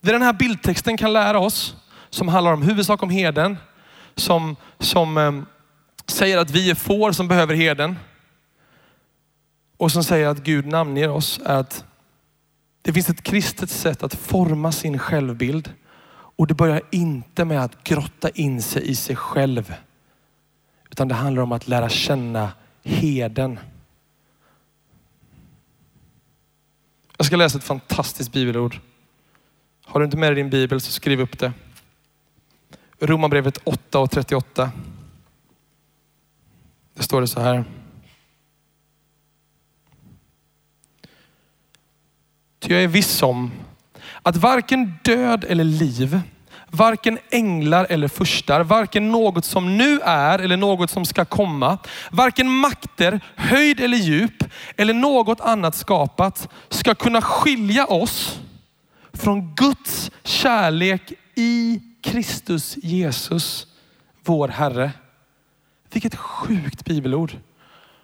Det 0.00 0.12
den 0.12 0.22
här 0.22 0.32
bildtexten 0.32 0.96
kan 0.96 1.12
lära 1.12 1.38
oss, 1.38 1.76
som 2.10 2.28
handlar 2.28 2.52
om 2.52 2.62
huvudsak 2.62 3.02
om 3.02 3.10
heden, 3.10 3.56
som, 4.16 4.56
som 4.78 5.18
eh, 5.18 5.32
säger 6.06 6.38
att 6.38 6.50
vi 6.50 6.70
är 6.70 6.74
får 6.74 7.12
som 7.12 7.28
behöver 7.28 7.54
herden. 7.54 7.96
och 9.76 9.92
som 9.92 10.04
säger 10.04 10.28
att 10.28 10.38
Gud 10.38 10.66
namnger 10.66 11.08
oss, 11.08 11.40
är 11.44 11.56
att 11.56 11.84
det 12.82 12.92
finns 12.92 13.08
ett 13.08 13.22
kristet 13.22 13.70
sätt 13.70 14.02
att 14.02 14.14
forma 14.14 14.72
sin 14.72 14.98
självbild 14.98 15.72
och 16.36 16.46
det 16.46 16.54
börjar 16.54 16.82
inte 16.90 17.44
med 17.44 17.64
att 17.64 17.84
grotta 17.84 18.28
in 18.28 18.62
sig 18.62 18.90
i 18.90 18.94
sig 18.94 19.16
själv. 19.16 19.74
Utan 20.90 21.08
det 21.08 21.14
handlar 21.14 21.42
om 21.42 21.52
att 21.52 21.68
lära 21.68 21.88
känna 21.88 22.52
heden. 22.82 23.58
Jag 27.16 27.26
ska 27.26 27.36
läsa 27.36 27.58
ett 27.58 27.64
fantastiskt 27.64 28.32
bibelord. 28.32 28.78
Har 29.84 30.00
du 30.00 30.04
inte 30.04 30.16
med 30.16 30.28
dig 30.28 30.34
din 30.36 30.50
bibel 30.50 30.80
så 30.80 30.92
skriv 30.92 31.20
upp 31.20 31.38
det. 31.38 31.52
Romarbrevet 33.00 33.58
8 33.64 33.98
och 33.98 34.10
38. 34.10 34.70
Det 36.94 37.02
står 37.02 37.20
det 37.20 37.28
så 37.28 37.40
här. 37.40 37.64
Ty 42.58 42.72
jag 42.72 42.82
är 42.82 42.88
viss 42.88 43.22
om 43.22 43.50
att 44.22 44.36
varken 44.36 44.98
död 45.04 45.44
eller 45.44 45.64
liv, 45.64 46.20
varken 46.70 47.18
änglar 47.30 47.86
eller 47.90 48.08
furstar, 48.08 48.60
varken 48.60 49.10
något 49.10 49.44
som 49.44 49.76
nu 49.78 50.00
är 50.00 50.38
eller 50.38 50.56
något 50.56 50.90
som 50.90 51.04
ska 51.04 51.24
komma, 51.24 51.78
varken 52.10 52.48
makter, 52.48 53.20
höjd 53.36 53.80
eller 53.80 53.96
djup 53.98 54.44
eller 54.76 54.94
något 54.94 55.40
annat 55.40 55.74
skapat 55.74 56.48
ska 56.68 56.94
kunna 56.94 57.22
skilja 57.22 57.86
oss 57.86 58.40
från 59.12 59.54
Guds 59.54 60.10
kärlek 60.24 61.12
i 61.34 61.80
Kristus 62.06 62.76
Jesus, 62.82 63.66
vår 64.24 64.48
Herre. 64.48 64.92
Vilket 65.92 66.14
sjukt 66.16 66.84
bibelord. 66.84 67.32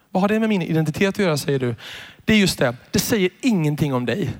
Vad 0.09 0.21
har 0.21 0.27
det 0.27 0.39
med 0.39 0.49
min 0.49 0.61
identitet 0.61 1.09
att 1.09 1.19
göra 1.19 1.37
säger 1.37 1.59
du? 1.59 1.75
Det 2.25 2.33
är 2.33 2.37
just 2.37 2.59
det, 2.59 2.75
det 2.91 2.99
säger 2.99 3.29
ingenting 3.41 3.93
om 3.93 4.05
dig. 4.05 4.29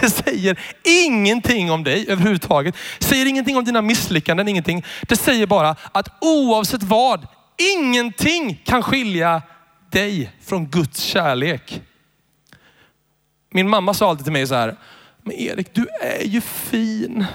Det 0.00 0.10
säger 0.10 0.60
ingenting 0.84 1.70
om 1.70 1.84
dig 1.84 2.06
överhuvudtaget. 2.08 2.74
Det 2.98 3.04
säger 3.04 3.26
ingenting 3.26 3.56
om 3.56 3.64
dina 3.64 3.82
misslyckanden, 3.82 4.48
ingenting. 4.48 4.84
Det 5.02 5.16
säger 5.16 5.46
bara 5.46 5.76
att 5.92 6.08
oavsett 6.20 6.82
vad, 6.82 7.26
ingenting 7.76 8.62
kan 8.64 8.82
skilja 8.82 9.42
dig 9.90 10.32
från 10.42 10.66
Guds 10.66 11.00
kärlek. 11.00 11.82
Min 13.50 13.68
mamma 13.68 13.94
sa 13.94 14.10
alltid 14.10 14.24
till 14.24 14.32
mig 14.32 14.46
så 14.46 14.54
här, 14.54 14.76
men 15.22 15.32
Erik 15.32 15.74
du 15.74 15.86
är 16.02 16.24
ju 16.24 16.40
fin. 16.40 17.26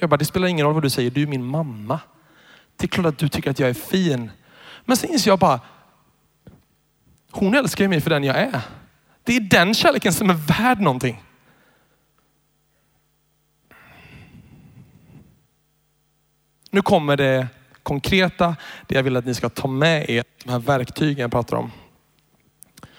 Jag 0.00 0.10
bara, 0.10 0.16
det 0.16 0.24
spelar 0.24 0.48
ingen 0.48 0.66
roll 0.66 0.74
vad 0.74 0.82
du 0.82 0.90
säger, 0.90 1.10
du 1.10 1.22
är 1.22 1.26
min 1.26 1.44
mamma. 1.44 2.00
Det 2.76 2.84
är 2.84 2.88
klart 2.88 3.06
att 3.06 3.18
du 3.18 3.28
tycker 3.28 3.50
att 3.50 3.58
jag 3.58 3.70
är 3.70 3.74
fin. 3.74 4.30
Men 4.84 4.96
sen 4.96 5.10
inser 5.10 5.30
jag 5.30 5.38
bara, 5.38 5.60
hon 7.30 7.54
älskar 7.54 7.88
mig 7.88 8.00
för 8.00 8.10
den 8.10 8.24
jag 8.24 8.36
är. 8.36 8.60
Det 9.24 9.36
är 9.36 9.40
den 9.40 9.74
kärleken 9.74 10.12
som 10.12 10.30
är 10.30 10.34
värd 10.34 10.80
någonting. 10.80 11.22
Nu 16.70 16.82
kommer 16.82 17.16
det 17.16 17.48
konkreta, 17.82 18.56
det 18.86 18.94
jag 18.94 19.02
vill 19.02 19.16
att 19.16 19.26
ni 19.26 19.34
ska 19.34 19.48
ta 19.48 19.68
med 19.68 20.10
er, 20.10 20.24
de 20.44 20.50
här 20.50 20.58
verktygen 20.58 21.22
jag 21.22 21.30
pratar 21.30 21.56
om. 21.56 21.72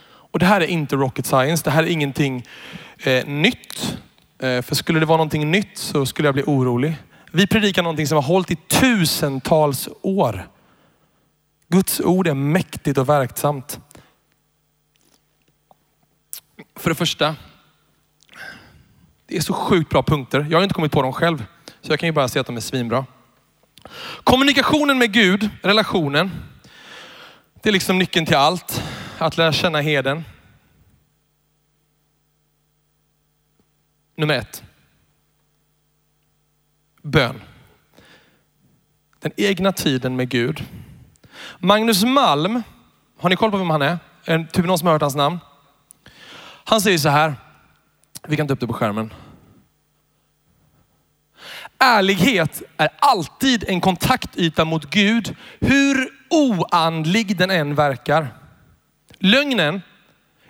Och 0.03 0.39
Det 0.39 0.45
här 0.45 0.61
är 0.61 0.67
inte 0.67 0.95
rocket 0.95 1.25
science, 1.25 1.63
det 1.63 1.71
här 1.71 1.83
är 1.83 1.87
ingenting 1.87 2.45
eh, 2.97 3.25
nytt. 3.25 3.97
Eh, 4.41 4.61
för 4.61 4.75
skulle 4.75 4.99
det 4.99 5.05
vara 5.05 5.17
någonting 5.17 5.51
nytt 5.51 5.77
så 5.77 6.05
skulle 6.05 6.27
jag 6.27 6.33
bli 6.33 6.43
orolig. 6.43 6.97
Vi 7.31 7.47
predikar 7.47 7.83
någonting 7.83 8.07
som 8.07 8.15
har 8.15 8.23
hållit 8.23 8.51
i 8.51 8.55
tusentals 8.55 9.89
år. 10.01 10.47
Guds 11.67 11.99
ord 11.99 12.27
är 12.27 12.33
mäktigt 12.33 12.97
och 12.97 13.09
verksamt. 13.09 13.79
För 16.75 16.89
det 16.89 16.95
första, 16.95 17.35
det 19.25 19.37
är 19.37 19.41
så 19.41 19.53
sjukt 19.53 19.89
bra 19.89 20.03
punkter. 20.03 20.47
Jag 20.49 20.57
har 20.57 20.63
inte 20.63 20.75
kommit 20.75 20.91
på 20.91 21.01
dem 21.01 21.13
själv, 21.13 21.45
så 21.81 21.91
jag 21.91 21.99
kan 21.99 22.07
ju 22.07 22.13
bara 22.13 22.27
säga 22.27 22.41
att 22.41 22.47
de 22.47 22.57
är 22.57 22.61
svinbra. 22.61 23.05
Kommunikationen 24.23 24.97
med 24.97 25.13
Gud, 25.13 25.49
relationen, 25.61 26.31
det 27.61 27.69
är 27.69 27.73
liksom 27.73 27.97
nyckeln 27.97 28.25
till 28.25 28.35
allt. 28.35 28.83
Att 29.17 29.37
lära 29.37 29.53
känna 29.53 29.81
heden. 29.81 30.23
Nummer 34.15 34.33
ett. 34.33 34.63
Bön. 37.01 37.41
Den 39.19 39.31
egna 39.37 39.71
tiden 39.71 40.15
med 40.15 40.29
Gud. 40.29 40.63
Magnus 41.59 42.03
Malm, 42.03 42.63
har 43.17 43.29
ni 43.29 43.35
koll 43.35 43.51
på 43.51 43.57
vem 43.57 43.69
han 43.69 43.81
är? 43.81 43.97
Är 44.25 44.37
det 44.37 44.45
typ 44.45 44.65
någon 44.65 44.77
som 44.77 44.85
har 44.85 44.93
hört 44.93 45.01
hans 45.01 45.15
namn? 45.15 45.39
Han 46.63 46.81
säger 46.81 46.97
så 46.97 47.09
här, 47.09 47.35
vi 48.27 48.37
kan 48.37 48.47
ta 48.47 48.53
upp 48.53 48.59
det 48.59 48.67
på 48.67 48.73
skärmen. 48.73 49.13
Ärlighet 51.77 52.61
är 52.77 52.89
alltid 52.99 53.63
en 53.67 53.81
kontaktyta 53.81 54.65
mot 54.65 54.89
Gud, 54.89 55.35
hur 55.59 56.09
oandlig 56.29 57.37
den 57.37 57.51
än 57.51 57.75
verkar. 57.75 58.27
Lögnen 59.19 59.81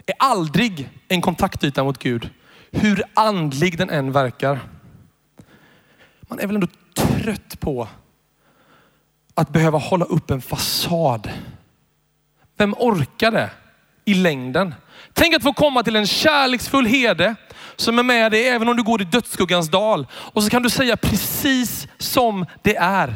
är 0.05 0.15
aldrig 0.19 0.89
en 1.07 1.21
kontaktyta 1.21 1.83
mot 1.83 1.97
Gud, 1.97 2.29
hur 2.71 3.03
andlig 3.13 3.77
den 3.77 3.89
än 3.89 4.11
verkar. 4.11 4.59
Man 6.21 6.39
är 6.39 6.47
väl 6.47 6.55
ändå 6.55 6.67
trött 6.95 7.59
på 7.59 7.87
att 9.33 9.49
behöva 9.49 9.77
hålla 9.77 10.05
upp 10.05 10.31
en 10.31 10.41
fasad. 10.41 11.29
Vem 12.57 12.75
orkar 12.77 13.31
det 13.31 13.49
i 14.05 14.13
längden? 14.13 14.75
Tänk 15.13 15.35
att 15.35 15.43
få 15.43 15.53
komma 15.53 15.83
till 15.83 15.95
en 15.95 16.07
kärleksfull 16.07 16.85
herde 16.85 17.35
som 17.75 17.99
är 17.99 18.03
med 18.03 18.31
dig 18.31 18.47
även 18.47 18.69
om 18.69 18.77
du 18.77 18.83
går 18.83 19.01
i 19.01 19.05
dödsskuggans 19.05 19.69
dal. 19.69 20.07
Och 20.13 20.43
så 20.43 20.49
kan 20.49 20.63
du 20.63 20.69
säga 20.69 20.97
precis 20.97 21.87
som 21.97 22.45
det 22.61 22.75
är. 22.75 23.15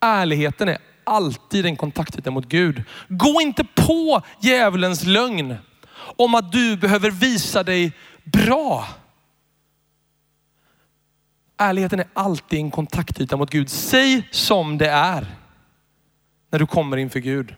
Ärligheten 0.00 0.68
är 0.68 0.78
alltid 1.04 1.66
en 1.66 1.76
kontaktyta 1.76 2.30
mot 2.30 2.48
Gud. 2.48 2.82
Gå 3.08 3.40
inte 3.40 3.64
på 3.64 4.22
djävulens 4.40 5.04
lögn 5.04 5.56
om 6.16 6.34
att 6.34 6.52
du 6.52 6.76
behöver 6.76 7.10
visa 7.10 7.62
dig 7.62 7.92
bra. 8.24 8.88
Ärligheten 11.56 12.00
är 12.00 12.06
alltid 12.12 12.58
en 12.58 12.70
kontaktyta 12.70 13.36
mot 13.36 13.50
Gud. 13.50 13.68
Säg 13.68 14.28
som 14.30 14.78
det 14.78 14.88
är 14.88 15.26
när 16.50 16.58
du 16.58 16.66
kommer 16.66 16.96
inför 16.96 17.20
Gud. 17.20 17.54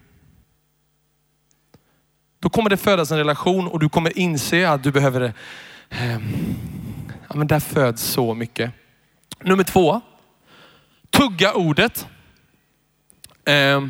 Då 2.40 2.50
kommer 2.50 2.70
det 2.70 2.76
födas 2.76 3.11
en 3.11 3.18
relation 3.18 3.68
och 3.68 3.80
du 3.80 3.88
kommer 3.88 4.18
inse 4.18 4.70
att 4.70 4.83
du 4.83 4.92
behöver, 4.92 5.22
eh, 5.90 6.18
ja 7.28 7.35
men 7.35 7.46
där 7.46 7.61
föds 7.61 8.02
så 8.02 8.35
mycket. 8.35 8.72
Nummer 9.40 9.64
två, 9.64 10.00
tugga 11.11 11.52
ordet. 11.52 12.07
Eh, 13.44 13.87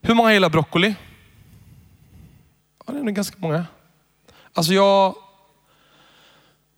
hur 0.00 0.14
många 0.14 0.32
gillar 0.32 0.50
broccoli? 0.50 0.94
Ja, 2.86 2.92
det 2.92 2.98
är 2.98 3.02
nog 3.02 3.14
ganska 3.14 3.36
många. 3.38 3.66
Alltså 4.52 4.72
jag, 4.72 5.14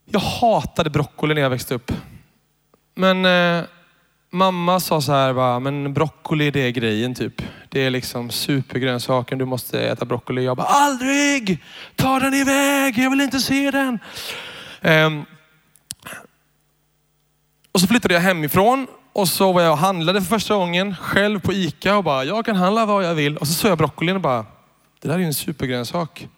jag 0.05 0.21
hatade 0.21 0.91
broccoli 0.91 1.35
när 1.35 1.43
jag 1.43 1.51
växte 1.51 1.75
upp. 1.75 1.93
Men 2.95 3.25
eh, 3.25 3.65
mamma 4.31 4.81
sa 4.81 5.01
så 5.01 5.13
här, 5.13 5.33
bara, 5.33 5.61
men 5.61 5.95
broccoli 5.95 6.51
det 6.51 6.61
är 6.61 6.71
grejen 6.71 7.15
typ. 7.15 7.43
Det 7.69 7.81
är 7.81 7.91
liksom 7.91 8.31
supergrönsaken, 8.31 9.39
du 9.39 9.45
måste 9.45 9.81
äta 9.81 10.05
broccoli. 10.05 10.45
Jag 10.45 10.57
bara, 10.57 10.67
aldrig! 10.67 11.63
Ta 11.97 12.21
den 12.21 12.35
iväg, 12.35 12.99
jag 12.99 13.11
vill 13.11 13.21
inte 13.21 13.41
se 13.41 13.71
den. 13.71 13.99
Eh, 14.81 15.11
och 17.73 17.81
så 17.81 17.87
flyttade 17.87 18.15
jag 18.15 18.21
hemifrån 18.21 18.87
och 19.13 19.29
så 19.29 19.53
var 19.53 19.63
jag 19.63 19.73
och 19.73 19.79
handlade 19.79 20.21
för 20.21 20.29
första 20.29 20.55
gången 20.55 20.97
själv 20.97 21.41
på 21.41 21.53
ICA 21.53 21.97
och 21.97 22.05
bara, 22.05 22.25
jag 22.25 22.45
kan 22.45 22.57
handla 22.57 22.87
vad 22.87 23.05
jag 23.05 23.15
vill. 23.15 23.37
Och 23.37 23.47
så 23.47 23.53
såg 23.53 23.71
jag 23.71 23.79
broccolin 23.79 24.17
och 24.17 24.23
bara, 24.23 24.47
det 25.05 25.09
där 25.09 25.15
är 25.15 25.19
ju 25.19 25.25
en 25.25 25.35
supergrönsak. 25.35 26.29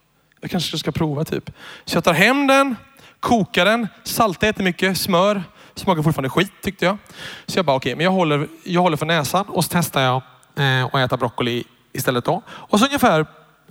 Jag 0.40 0.50
kanske 0.50 0.78
ska 0.78 0.92
prova 0.92 1.24
typ. 1.24 1.50
Så 1.84 1.96
jag 1.96 2.04
tar 2.04 2.12
hem 2.12 2.46
den, 2.46 2.76
kokar 3.20 3.64
den, 3.64 3.88
saltar 4.04 4.46
jättemycket, 4.46 4.98
smör, 4.98 5.42
Smakar 5.74 6.02
fortfarande 6.02 6.30
skit 6.30 6.52
tyckte 6.62 6.84
jag. 6.84 6.98
Så 7.46 7.58
jag 7.58 7.66
bara, 7.66 7.76
okej, 7.76 7.90
okay, 7.90 7.96
men 7.96 8.04
jag 8.04 8.10
håller, 8.10 8.48
jag 8.64 8.82
håller 8.82 8.96
för 8.96 9.06
näsan 9.06 9.44
och 9.48 9.64
så 9.64 9.70
testar 9.72 10.00
jag 10.02 10.22
eh, 10.56 10.84
att 10.84 10.94
äta 10.94 11.16
broccoli 11.16 11.64
istället 11.92 12.24
då. 12.24 12.42
Och 12.48 12.78
så 12.78 12.86
ungefär 12.86 13.26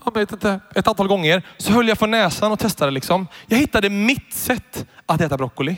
jag 0.06 0.14
vet 0.14 0.32
inte, 0.32 0.60
ett 0.76 0.88
antal 0.88 1.08
gånger 1.08 1.44
så 1.58 1.74
höll 1.74 1.88
jag 1.88 1.98
för 1.98 2.08
näsan 2.08 2.52
och 2.52 2.60
testade. 2.60 2.92
Liksom. 2.92 3.28
Jag 3.48 3.58
hittade 3.58 3.90
mitt 3.90 4.34
sätt 4.34 4.86
att 5.06 5.22
äta 5.22 5.38
broccoli. 5.38 5.72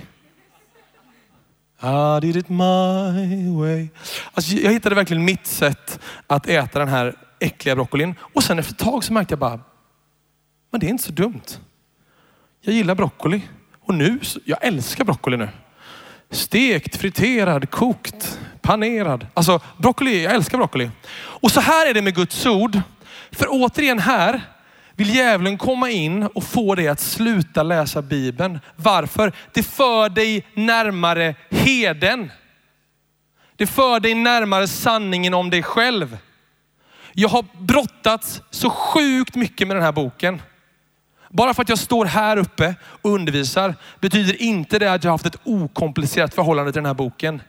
I 1.81 2.19
did 2.21 2.35
it 2.35 2.49
my 2.49 3.49
way. 3.49 3.87
Alltså, 4.33 4.55
jag 4.55 4.71
hittade 4.71 4.95
verkligen 4.95 5.25
mitt 5.25 5.47
sätt 5.47 5.99
att 6.27 6.47
äta 6.47 6.79
den 6.79 6.87
här 6.87 7.15
äckliga 7.39 7.75
broccolin. 7.75 8.15
Och 8.19 8.43
sen 8.43 8.59
efter 8.59 8.73
ett 8.73 8.79
tag 8.79 9.03
så 9.03 9.13
märkte 9.13 9.31
jag 9.31 9.39
bara, 9.39 9.59
men 10.71 10.79
det 10.79 10.85
är 10.85 10.89
inte 10.89 11.03
så 11.03 11.11
dumt. 11.11 11.59
Jag 12.61 12.75
gillar 12.75 12.95
broccoli. 12.95 13.41
Och 13.79 13.93
nu, 13.93 14.19
jag 14.45 14.65
älskar 14.65 15.03
broccoli 15.03 15.37
nu. 15.37 15.49
Stekt, 16.29 16.95
friterad, 16.95 17.69
kokt, 17.69 18.39
panerad. 18.61 19.27
Alltså 19.33 19.61
broccoli, 19.77 20.23
jag 20.23 20.33
älskar 20.33 20.57
broccoli. 20.57 20.91
Och 21.17 21.51
så 21.51 21.61
här 21.61 21.89
är 21.89 21.93
det 21.93 22.01
med 22.01 22.15
Guds 22.15 22.45
ord. 22.45 22.81
För 23.31 23.47
återigen 23.49 23.99
här 23.99 24.41
vill 24.95 25.15
djävulen 25.15 25.57
komma 25.57 25.89
in 25.89 26.23
och 26.23 26.43
få 26.43 26.75
dig 26.75 26.87
att 26.87 26.99
sluta 26.99 27.63
läsa 27.63 28.01
Bibeln. 28.01 28.59
Varför? 28.75 29.31
Det 29.53 29.63
för 29.63 30.09
dig 30.09 30.45
närmare 30.53 31.35
heden. 31.49 32.31
Det 33.55 33.67
för 33.67 33.99
dig 33.99 34.13
närmare 34.13 34.67
sanningen 34.67 35.33
om 35.33 35.49
dig 35.49 35.63
själv. 35.63 36.17
Jag 37.19 37.29
har 37.29 37.45
brottats 37.59 38.41
så 38.49 38.69
sjukt 38.69 39.35
mycket 39.35 39.67
med 39.67 39.75
den 39.75 39.83
här 39.83 39.91
boken. 39.91 40.41
Bara 41.29 41.53
för 41.53 41.61
att 41.61 41.69
jag 41.69 41.77
står 41.77 42.05
här 42.05 42.37
uppe 42.37 42.75
och 42.81 43.11
undervisar 43.11 43.75
betyder 43.99 44.41
inte 44.41 44.79
det 44.79 44.93
att 44.93 45.03
jag 45.03 45.11
har 45.11 45.13
haft 45.13 45.25
ett 45.25 45.41
okomplicerat 45.43 46.33
förhållande 46.33 46.71
till 46.71 46.79
den 46.79 46.85
här 46.85 46.93
boken. 46.93 47.41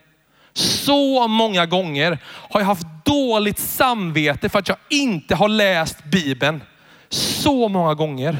Så 0.52 1.28
många 1.28 1.66
gånger 1.66 2.18
har 2.24 2.60
jag 2.60 2.66
haft 2.66 2.86
dåligt 3.04 3.58
samvete 3.58 4.48
för 4.48 4.58
att 4.58 4.68
jag 4.68 4.78
inte 4.90 5.34
har 5.34 5.48
läst 5.48 6.04
Bibeln. 6.04 6.62
Så 7.08 7.68
många 7.68 7.94
gånger. 7.94 8.36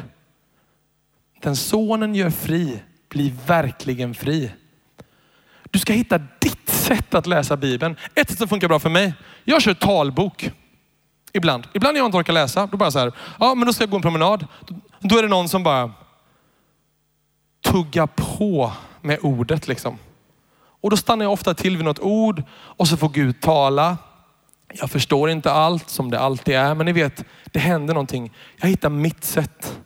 Den 1.43 1.57
sonen 1.57 2.14
gör 2.14 2.31
fri 2.31 2.79
blir 3.09 3.33
verkligen 3.47 4.14
fri. 4.14 4.51
Du 5.71 5.79
ska 5.79 5.93
hitta 5.93 6.19
ditt 6.19 6.69
sätt 6.69 7.14
att 7.14 7.27
läsa 7.27 7.57
Bibeln. 7.57 7.97
Ett 8.14 8.31
sätt 8.31 8.38
som 8.38 8.49
funkar 8.49 8.69
bra 8.69 8.79
för 8.79 8.91
mig. 8.91 9.14
Jag 9.45 9.62
kör 9.62 9.75
talbok. 9.75 10.51
Ibland. 11.33 11.69
Ibland 11.73 11.95
när 11.95 12.01
jag 12.01 12.07
inte 12.07 12.19
orkar 12.19 12.33
läsa, 12.33 12.67
då 12.67 12.77
bara 12.77 12.91
så 12.91 12.99
här, 12.99 13.12
ja 13.41 13.55
men 13.55 13.67
då 13.67 13.73
ska 13.73 13.83
jag 13.83 13.91
gå 13.91 13.97
en 13.97 14.03
promenad. 14.03 14.47
Då 15.01 15.19
är 15.19 15.23
det 15.23 15.29
någon 15.29 15.49
som 15.49 15.62
bara 15.62 15.93
tuggar 17.64 18.07
på 18.07 18.73
med 19.01 19.19
ordet 19.23 19.69
liksom. 19.69 19.99
Och 20.81 20.91
då 20.91 20.97
stannar 20.97 21.25
jag 21.25 21.33
ofta 21.33 21.55
till 21.55 21.77
vid 21.77 21.85
något 21.85 22.01
ord 22.01 22.43
och 22.53 22.88
så 22.88 22.97
får 22.97 23.09
Gud 23.09 23.41
tala. 23.41 23.97
Jag 24.75 24.91
förstår 24.91 25.31
inte 25.31 25.53
allt 25.53 25.91
som 25.91 26.11
det 26.11 26.21
alltid 26.21 26.55
är, 26.55 26.75
men 26.75 26.87
ni 26.87 26.93
vet, 26.93 27.25
det 27.45 27.59
händer 27.59 27.95
någonting. 27.95 28.33
Jag 28.57 28.69
hittar 28.69 28.88
mitt 28.88 29.25
sätt. 29.25 29.79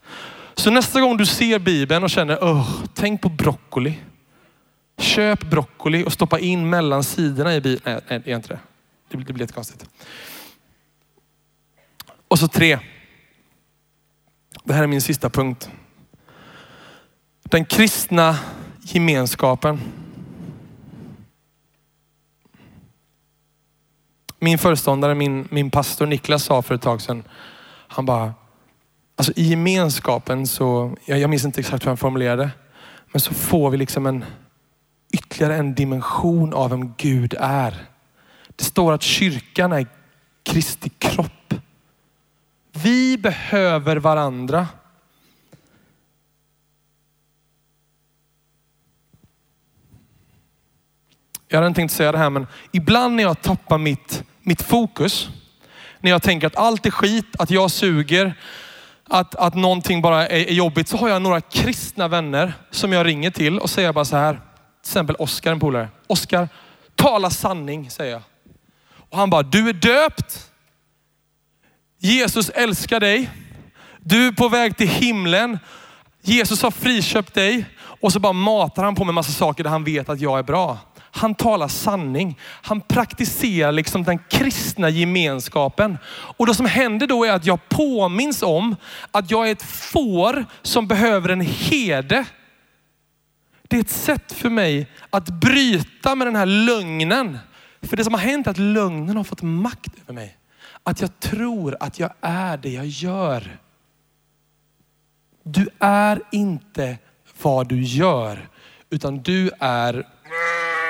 Så 0.54 0.70
nästa 0.70 1.00
gång 1.00 1.16
du 1.16 1.26
ser 1.26 1.58
Bibeln 1.58 2.04
och 2.04 2.10
känner, 2.10 2.36
oh, 2.36 2.68
tänk 2.94 3.22
på 3.22 3.28
broccoli. 3.28 3.98
Köp 4.98 5.42
broccoli 5.44 6.04
och 6.04 6.12
stoppa 6.12 6.38
in 6.38 6.70
mellan 6.70 7.04
sidorna 7.04 7.54
i 7.54 7.60
Bibeln. 7.60 7.82
Nej, 7.84 8.00
nej, 8.08 8.22
det 8.24 8.30
är 8.32 8.36
inte 8.36 8.48
det. 8.48 8.58
Det 9.08 9.16
blir, 9.16 9.26
det 9.26 9.32
blir 9.32 9.42
jättekonstigt. 9.42 9.86
Och 12.32 12.38
så 12.38 12.48
tre. 12.48 12.78
Det 14.64 14.74
här 14.74 14.82
är 14.82 14.86
min 14.86 15.00
sista 15.00 15.30
punkt. 15.30 15.70
Den 17.42 17.64
kristna 17.64 18.38
gemenskapen. 18.82 19.80
Min 24.38 24.58
föreståndare, 24.58 25.14
min, 25.14 25.48
min 25.50 25.70
pastor 25.70 26.06
Niklas 26.06 26.44
sa 26.44 26.62
för 26.62 26.74
ett 26.74 26.82
tag 26.82 27.00
sedan 27.02 27.24
Han 27.88 28.06
bara, 28.06 28.34
alltså 29.16 29.32
i 29.36 29.42
gemenskapen 29.42 30.46
så, 30.46 30.96
jag, 31.04 31.18
jag 31.18 31.30
minns 31.30 31.44
inte 31.44 31.60
exakt 31.60 31.84
hur 31.84 31.90
han 31.90 31.96
formulerade, 31.96 32.50
men 33.12 33.20
så 33.20 33.34
får 33.34 33.70
vi 33.70 33.76
liksom 33.76 34.06
en 34.06 34.24
ytterligare 35.12 35.56
en 35.56 35.74
dimension 35.74 36.54
av 36.54 36.70
vem 36.70 36.94
Gud 36.96 37.34
är. 37.40 37.86
Det 38.56 38.64
står 38.64 38.92
att 38.92 39.02
kyrkan 39.02 39.72
är 39.72 39.86
Kristi 40.44 40.88
kropp. 40.88 41.41
Vi 42.82 43.18
behöver 43.18 43.96
varandra. 43.96 44.68
Jag 51.48 51.58
hade 51.58 51.66
inte 51.66 51.78
tänkt 51.78 51.92
säga 51.92 52.12
det 52.12 52.18
här, 52.18 52.30
men 52.30 52.46
ibland 52.72 53.16
när 53.16 53.22
jag 53.22 53.42
tappar 53.42 53.78
mitt, 53.78 54.24
mitt 54.42 54.62
fokus, 54.62 55.28
när 56.00 56.10
jag 56.10 56.22
tänker 56.22 56.46
att 56.46 56.56
allt 56.56 56.86
är 56.86 56.90
skit, 56.90 57.36
att 57.38 57.50
jag 57.50 57.70
suger, 57.70 58.34
att, 59.08 59.34
att 59.34 59.54
någonting 59.54 60.02
bara 60.02 60.28
är, 60.28 60.48
är 60.48 60.52
jobbigt, 60.52 60.88
så 60.88 60.96
har 60.96 61.08
jag 61.08 61.22
några 61.22 61.40
kristna 61.40 62.08
vänner 62.08 62.54
som 62.70 62.92
jag 62.92 63.06
ringer 63.06 63.30
till 63.30 63.58
och 63.58 63.70
säger 63.70 63.92
bara 63.92 64.04
så 64.04 64.16
här. 64.16 64.32
Till 64.32 64.40
exempel 64.90 65.16
Oskar, 65.16 65.52
en 65.52 65.60
polare. 65.60 65.88
Oskar, 66.06 66.48
tala 66.94 67.30
sanning, 67.30 67.90
säger 67.90 68.12
jag. 68.12 68.22
Och 69.10 69.18
han 69.18 69.30
bara, 69.30 69.42
du 69.42 69.68
är 69.68 69.72
döpt. 69.72 70.51
Jesus 72.04 72.48
älskar 72.48 73.00
dig. 73.00 73.30
Du 74.00 74.26
är 74.26 74.32
på 74.32 74.48
väg 74.48 74.76
till 74.76 74.88
himlen. 74.88 75.58
Jesus 76.22 76.62
har 76.62 76.70
friköpt 76.70 77.34
dig. 77.34 77.66
Och 77.78 78.12
så 78.12 78.20
bara 78.20 78.32
matar 78.32 78.84
han 78.84 78.94
på 78.94 79.04
med 79.04 79.14
massa 79.14 79.32
saker 79.32 79.64
där 79.64 79.70
han 79.70 79.84
vet 79.84 80.08
att 80.08 80.20
jag 80.20 80.38
är 80.38 80.42
bra. 80.42 80.78
Han 81.00 81.34
talar 81.34 81.68
sanning. 81.68 82.38
Han 82.40 82.80
praktiserar 82.80 83.72
liksom 83.72 84.04
den 84.04 84.18
kristna 84.18 84.90
gemenskapen. 84.90 85.98
Och 86.08 86.46
det 86.46 86.54
som 86.54 86.66
händer 86.66 87.06
då 87.06 87.24
är 87.24 87.32
att 87.32 87.46
jag 87.46 87.68
påminns 87.68 88.42
om 88.42 88.76
att 89.10 89.30
jag 89.30 89.48
är 89.48 89.52
ett 89.52 89.62
får 89.62 90.44
som 90.62 90.86
behöver 90.86 91.28
en 91.28 91.40
herde. 91.40 92.24
Det 93.68 93.76
är 93.76 93.80
ett 93.80 93.90
sätt 93.90 94.32
för 94.32 94.50
mig 94.50 94.90
att 95.10 95.28
bryta 95.28 96.14
med 96.14 96.26
den 96.26 96.36
här 96.36 96.46
lögnen. 96.46 97.38
För 97.82 97.96
det 97.96 98.04
som 98.04 98.14
har 98.14 98.20
hänt 98.20 98.46
är 98.46 98.50
att 98.50 98.58
lögnen 98.58 99.16
har 99.16 99.24
fått 99.24 99.42
makt 99.42 99.92
över 100.02 100.12
mig. 100.12 100.38
Att 100.84 101.00
jag 101.00 101.20
tror 101.20 101.76
att 101.80 101.98
jag 101.98 102.12
är 102.20 102.56
det 102.56 102.70
jag 102.70 102.86
gör. 102.86 103.58
Du 105.42 105.68
är 105.78 106.22
inte 106.32 106.98
vad 107.42 107.68
du 107.68 107.82
gör, 107.82 108.48
utan 108.90 109.22
du 109.22 109.50
är 109.58 110.08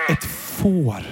ett 0.08 0.24
får. 0.24 1.04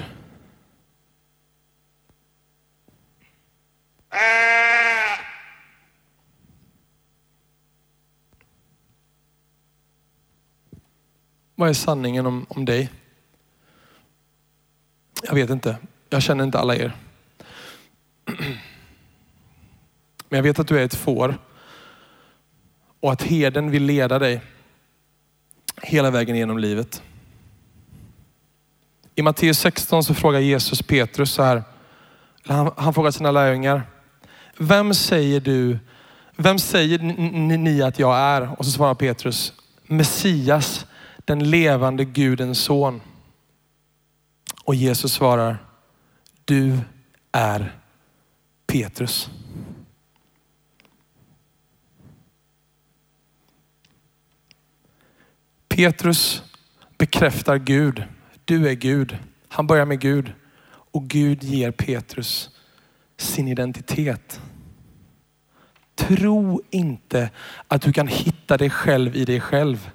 Vad 11.54 11.68
är 11.68 11.72
sanningen 11.74 12.26
om, 12.26 12.46
om 12.48 12.64
dig? 12.64 12.90
Jag 15.22 15.34
vet 15.34 15.50
inte. 15.50 15.76
Jag 16.08 16.22
känner 16.22 16.44
inte 16.44 16.58
alla 16.58 16.76
er. 16.76 16.96
Men 20.30 20.36
jag 20.36 20.42
vet 20.42 20.58
att 20.58 20.68
du 20.68 20.78
är 20.78 20.84
ett 20.84 20.94
får 20.94 21.38
och 23.00 23.12
att 23.12 23.22
herden 23.22 23.70
vill 23.70 23.82
leda 23.82 24.18
dig 24.18 24.40
hela 25.82 26.10
vägen 26.10 26.36
genom 26.36 26.58
livet. 26.58 27.02
I 29.14 29.22
Matteus 29.22 29.58
16 29.58 30.04
så 30.04 30.14
frågar 30.14 30.40
Jesus 30.40 30.82
Petrus 30.82 31.32
så 31.32 31.42
här. 31.42 31.62
Han, 32.46 32.70
han 32.76 32.94
frågar 32.94 33.10
sina 33.10 33.30
lärjungar. 33.30 33.82
Vem 34.58 34.94
säger 34.94 35.40
du, 35.40 35.78
vem 36.36 36.58
säger 36.58 36.98
ni 37.58 37.82
att 37.82 37.98
jag 37.98 38.16
är? 38.18 38.58
Och 38.58 38.64
så 38.64 38.70
svarar 38.70 38.94
Petrus, 38.94 39.52
Messias, 39.82 40.86
den 41.24 41.50
levande 41.50 42.04
Gudens 42.04 42.58
son. 42.58 43.00
Och 44.64 44.74
Jesus 44.74 45.12
svarar, 45.12 45.58
du 46.44 46.78
är 47.32 47.74
Petrus. 48.66 49.30
Petrus 55.80 56.42
bekräftar 56.98 57.56
Gud. 57.56 58.04
Du 58.44 58.68
är 58.68 58.72
Gud. 58.72 59.18
Han 59.48 59.66
börjar 59.66 59.84
med 59.84 60.00
Gud 60.00 60.32
och 60.68 61.08
Gud 61.08 61.42
ger 61.42 61.70
Petrus 61.70 62.50
sin 63.16 63.48
identitet. 63.48 64.40
Tro 65.94 66.62
inte 66.70 67.30
att 67.68 67.82
du 67.82 67.92
kan 67.92 68.08
hitta 68.08 68.56
dig 68.56 68.70
själv 68.70 69.16
i 69.16 69.24
dig 69.24 69.40
själv. 69.40 69.90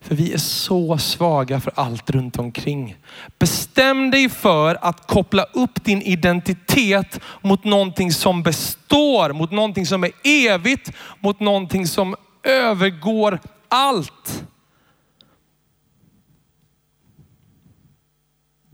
För 0.00 0.14
vi 0.14 0.32
är 0.32 0.38
så 0.38 0.98
svaga 0.98 1.60
för 1.60 1.72
allt 1.76 2.10
runt 2.10 2.38
omkring. 2.38 2.96
Bestäm 3.38 4.10
dig 4.10 4.28
för 4.28 4.78
att 4.80 5.06
koppla 5.06 5.42
upp 5.42 5.84
din 5.84 6.02
identitet 6.02 7.20
mot 7.42 7.64
någonting 7.64 8.12
som 8.12 8.42
består, 8.42 9.32
mot 9.32 9.50
någonting 9.50 9.86
som 9.86 10.04
är 10.04 10.12
evigt, 10.24 10.92
mot 11.20 11.40
någonting 11.40 11.86
som 11.86 12.16
övergår 12.42 13.40
allt. 13.68 14.44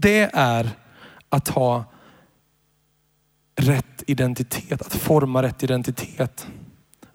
Det 0.02 0.30
är 0.32 0.70
att 1.28 1.48
ha 1.48 1.84
rätt 3.56 4.02
identitet, 4.06 4.82
att 4.82 4.94
forma 4.94 5.42
rätt 5.42 5.62
identitet. 5.62 6.46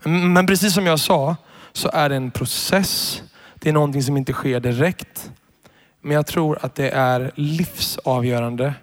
Men 0.04 0.48
precis 0.48 0.74
som 0.74 0.86
jag 0.86 1.00
sa 1.00 1.36
så 1.74 1.90
är 1.94 2.10
det 2.10 2.16
en 2.16 2.32
process. 2.32 3.22
Det 3.56 3.70
är 3.70 3.74
någonting 3.74 4.04
som 4.04 4.18
inte 4.18 4.34
sker 4.34 4.60
direkt. 4.60 5.32
Men 6.02 6.12
jag 6.12 6.28
tror 6.28 6.60
att 6.62 6.76
det 6.76 6.90
är 6.90 7.32
livsavgörande. 7.36 8.74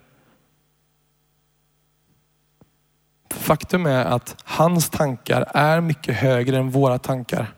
Faktum 3.30 3.86
är 3.86 4.04
att 4.04 4.36
hans 4.44 4.90
tankar 4.90 5.44
är 5.54 5.80
mycket 5.80 6.16
högre 6.16 6.58
än 6.58 6.70
våra 6.70 6.98
tankar. 6.98 7.54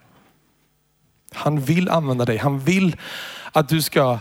Han 1.33 1.61
vill 1.61 1.89
använda 1.89 2.25
dig. 2.25 2.37
Han 2.37 2.59
vill 2.59 2.97
att 3.53 3.69
du 3.69 3.83
ska 3.83 4.19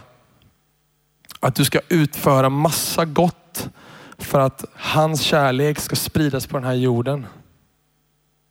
att 1.47 1.56
du 1.56 1.65
ska 1.65 1.79
utföra 1.89 2.49
massa 2.49 3.06
gott 3.06 3.69
för 4.17 4.39
att 4.39 4.65
hans 4.73 5.21
kärlek 5.21 5.79
ska 5.79 5.95
spridas 5.95 6.47
på 6.47 6.58
den 6.58 6.67
här 6.67 6.73
jorden. 6.73 7.25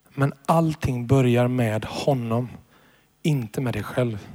Men 0.08 0.32
allting 0.46 1.06
börjar 1.06 1.48
med 1.48 1.84
honom, 1.84 2.48
inte 3.22 3.60
med 3.60 3.72
dig 3.72 3.82
själv. 3.82 4.28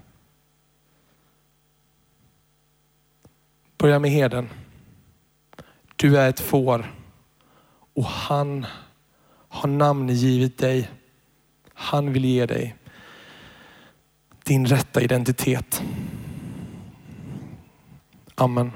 Börja 3.78 4.00
med 4.00 4.12
heden. 4.12 4.50
Du 5.96 6.18
är 6.18 6.30
ett 6.30 6.40
får 6.40 6.94
och 7.94 8.06
han 8.06 8.66
har 9.48 9.70
namngivit 9.70 10.58
dig. 10.58 10.90
Han 11.74 12.14
vill 12.14 12.26
ge 12.26 12.46
dig 12.46 12.76
din 14.44 14.66
rätta 14.66 15.02
identitet. 15.02 15.84
Amen. 18.40 18.72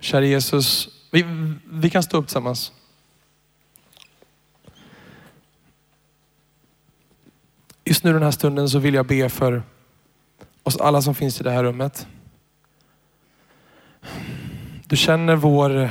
Kära 0.00 0.24
Jesus, 0.24 0.88
vi, 1.10 1.24
vi 1.64 1.90
kan 1.90 2.02
stå 2.02 2.16
upp 2.16 2.26
tillsammans. 2.26 2.72
Just 7.84 8.04
nu 8.04 8.12
den 8.12 8.22
här 8.22 8.30
stunden 8.30 8.68
så 8.68 8.78
vill 8.78 8.94
jag 8.94 9.06
be 9.06 9.28
för 9.28 9.62
oss 10.62 10.76
alla 10.76 11.02
som 11.02 11.14
finns 11.14 11.40
i 11.40 11.44
det 11.44 11.50
här 11.50 11.64
rummet. 11.64 12.06
Du 14.86 14.96
känner 14.96 15.36
vår 15.36 15.90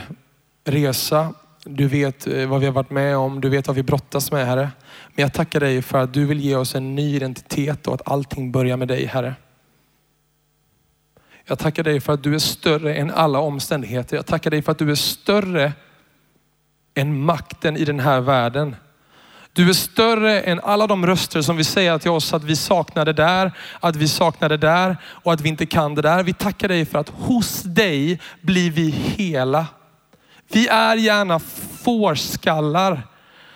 resa. 0.64 1.34
Du 1.66 1.88
vet 1.88 2.28
eh, 2.28 2.48
vad 2.48 2.60
vi 2.60 2.66
har 2.66 2.74
varit 2.74 2.90
med 2.90 3.18
om. 3.18 3.42
Du 3.42 3.50
vet 3.50 3.68
vad 3.68 3.76
vi 3.76 3.84
brottas 3.84 4.32
med 4.32 4.46
Herre. 4.46 4.72
Men 5.16 5.24
jag 5.24 5.34
tackar 5.34 5.60
dig 5.60 5.82
för 5.82 5.98
att 5.98 6.14
du 6.14 6.26
vill 6.26 6.40
ge 6.40 6.56
oss 6.56 6.76
en 6.76 6.96
ny 6.96 7.16
identitet 7.16 7.88
och 7.88 7.94
att 7.94 8.08
allting 8.08 8.52
börjar 8.52 8.78
med 8.78 8.88
dig 8.88 9.06
Herre. 9.06 9.36
Jag 11.46 11.60
tackar 11.60 11.84
dig 11.84 12.02
för 12.02 12.14
att 12.14 12.24
du 12.24 12.36
är 12.36 12.40
större 12.40 12.96
än 12.96 13.12
alla 13.12 13.40
omständigheter. 13.40 14.16
Jag 14.16 14.26
tackar 14.26 14.52
dig 14.52 14.62
för 14.62 14.72
att 14.72 14.78
du 14.78 14.92
är 14.92 14.96
större 14.96 15.74
än 16.96 17.22
makten 17.22 17.78
i 17.78 17.86
den 17.86 18.00
här 18.00 18.22
världen. 18.22 18.76
Du 19.54 19.70
är 19.70 19.74
större 19.74 20.42
än 20.42 20.60
alla 20.60 20.88
de 20.88 21.06
röster 21.06 21.42
som 21.42 21.56
vill 21.56 21.66
säga 21.66 22.00
till 22.00 22.12
oss 22.12 22.34
att 22.34 22.44
vi 22.44 22.56
saknar 22.56 23.06
det 23.06 23.14
där, 23.14 23.52
att 23.80 23.96
vi 23.96 24.08
saknar 24.08 24.50
det 24.50 24.58
där 24.58 24.98
och 25.04 25.34
att 25.34 25.42
vi 25.42 25.50
inte 25.50 25.66
kan 25.66 25.96
det 25.96 26.02
där. 26.02 26.24
Vi 26.24 26.34
tackar 26.34 26.68
dig 26.68 26.86
för 26.86 27.00
att 27.00 27.10
hos 27.10 27.62
dig 27.64 28.20
blir 28.42 28.72
vi 28.72 28.90
hela. 28.90 29.68
Vi 30.54 30.68
är 30.68 30.96
gärna 30.96 31.40
fårskallar 31.84 33.08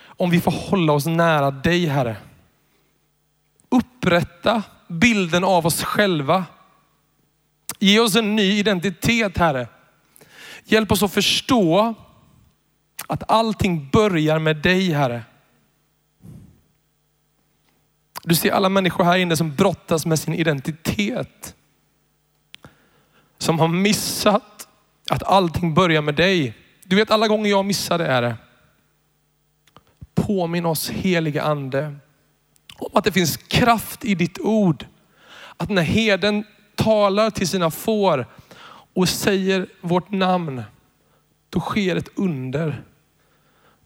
om 0.06 0.30
vi 0.30 0.40
får 0.40 0.50
hålla 0.50 0.92
oss 0.92 1.06
nära 1.06 1.50
dig 1.50 1.86
Herre. 1.86 2.16
Upprätta 3.68 4.62
bilden 4.88 5.44
av 5.44 5.66
oss 5.66 5.82
själva. 5.82 6.44
Ge 7.78 8.00
oss 8.00 8.16
en 8.16 8.36
ny 8.36 8.58
identitet 8.58 9.38
Herre. 9.38 9.68
Hjälp 10.64 10.92
oss 10.92 11.02
att 11.02 11.12
förstå 11.12 11.94
Att 13.06 13.30
allting 13.30 13.88
börjar 13.88 14.38
med 14.38 14.56
dig 14.56 14.92
Herre. 14.92 15.22
Du 18.22 18.34
ser 18.34 18.50
alla 18.50 18.68
människor 18.68 19.04
här 19.04 19.18
inne 19.18 19.36
som 19.36 19.54
brottas 19.54 20.06
med 20.06 20.18
sin 20.18 20.34
identitet. 20.34 21.54
Som 23.38 23.58
har 23.58 23.68
missat 23.68 24.68
att 25.10 25.22
allting 25.22 25.74
börjar 25.74 26.02
med 26.02 26.14
dig. 26.14 26.54
Du 26.88 26.96
vet 26.96 27.10
alla 27.10 27.28
gånger 27.28 27.50
jag 27.50 27.64
missar 27.64 27.98
det 27.98 28.06
är 28.06 28.22
det. 28.22 28.36
Påminn 30.14 30.66
oss 30.66 30.90
heliga 30.90 31.42
ande 31.42 31.96
om 32.78 32.90
att 32.94 33.04
det 33.04 33.12
finns 33.12 33.36
kraft 33.36 34.04
i 34.04 34.14
ditt 34.14 34.38
ord. 34.38 34.86
Att 35.56 35.70
när 35.70 35.82
heden 35.82 36.44
talar 36.74 37.30
till 37.30 37.48
sina 37.48 37.70
får 37.70 38.26
och 38.94 39.08
säger 39.08 39.66
vårt 39.80 40.10
namn, 40.10 40.62
då 41.50 41.60
sker 41.60 41.96
ett 41.96 42.08
under. 42.14 42.82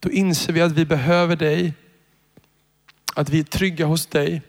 Då 0.00 0.10
inser 0.10 0.52
vi 0.52 0.60
att 0.60 0.72
vi 0.72 0.86
behöver 0.86 1.36
dig, 1.36 1.74
att 3.14 3.28
vi 3.28 3.40
är 3.40 3.44
trygga 3.44 3.86
hos 3.86 4.06
dig 4.06 4.42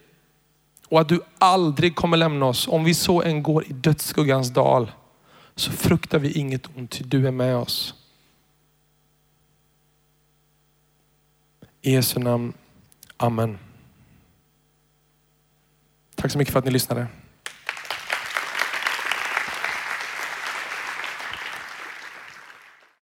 och 0.89 1.01
att 1.01 1.09
du 1.09 1.21
aldrig 1.37 1.95
kommer 1.95 2.17
lämna 2.17 2.45
oss. 2.45 2.67
Om 2.67 2.83
vi 2.83 2.93
så 2.93 3.21
än 3.21 3.43
går 3.43 3.65
i 3.65 3.73
dödsskuggans 3.73 4.49
dal 4.49 4.91
så 5.55 5.71
fruktar 5.71 6.19
vi 6.19 6.31
inget 6.31 6.77
ont, 6.77 6.91
ty 6.91 7.03
du 7.03 7.27
är 7.27 7.31
med 7.31 7.55
oss. 7.55 7.95
I 11.85 11.91
Jesu 11.91 12.19
namn. 12.19 12.53
Amen. 13.17 13.57
Tack 16.15 16.31
så 16.31 16.37
mycket 16.37 16.51
för 16.51 16.59
att 16.59 16.65
ni 16.65 16.71
lyssnade. 16.71 17.07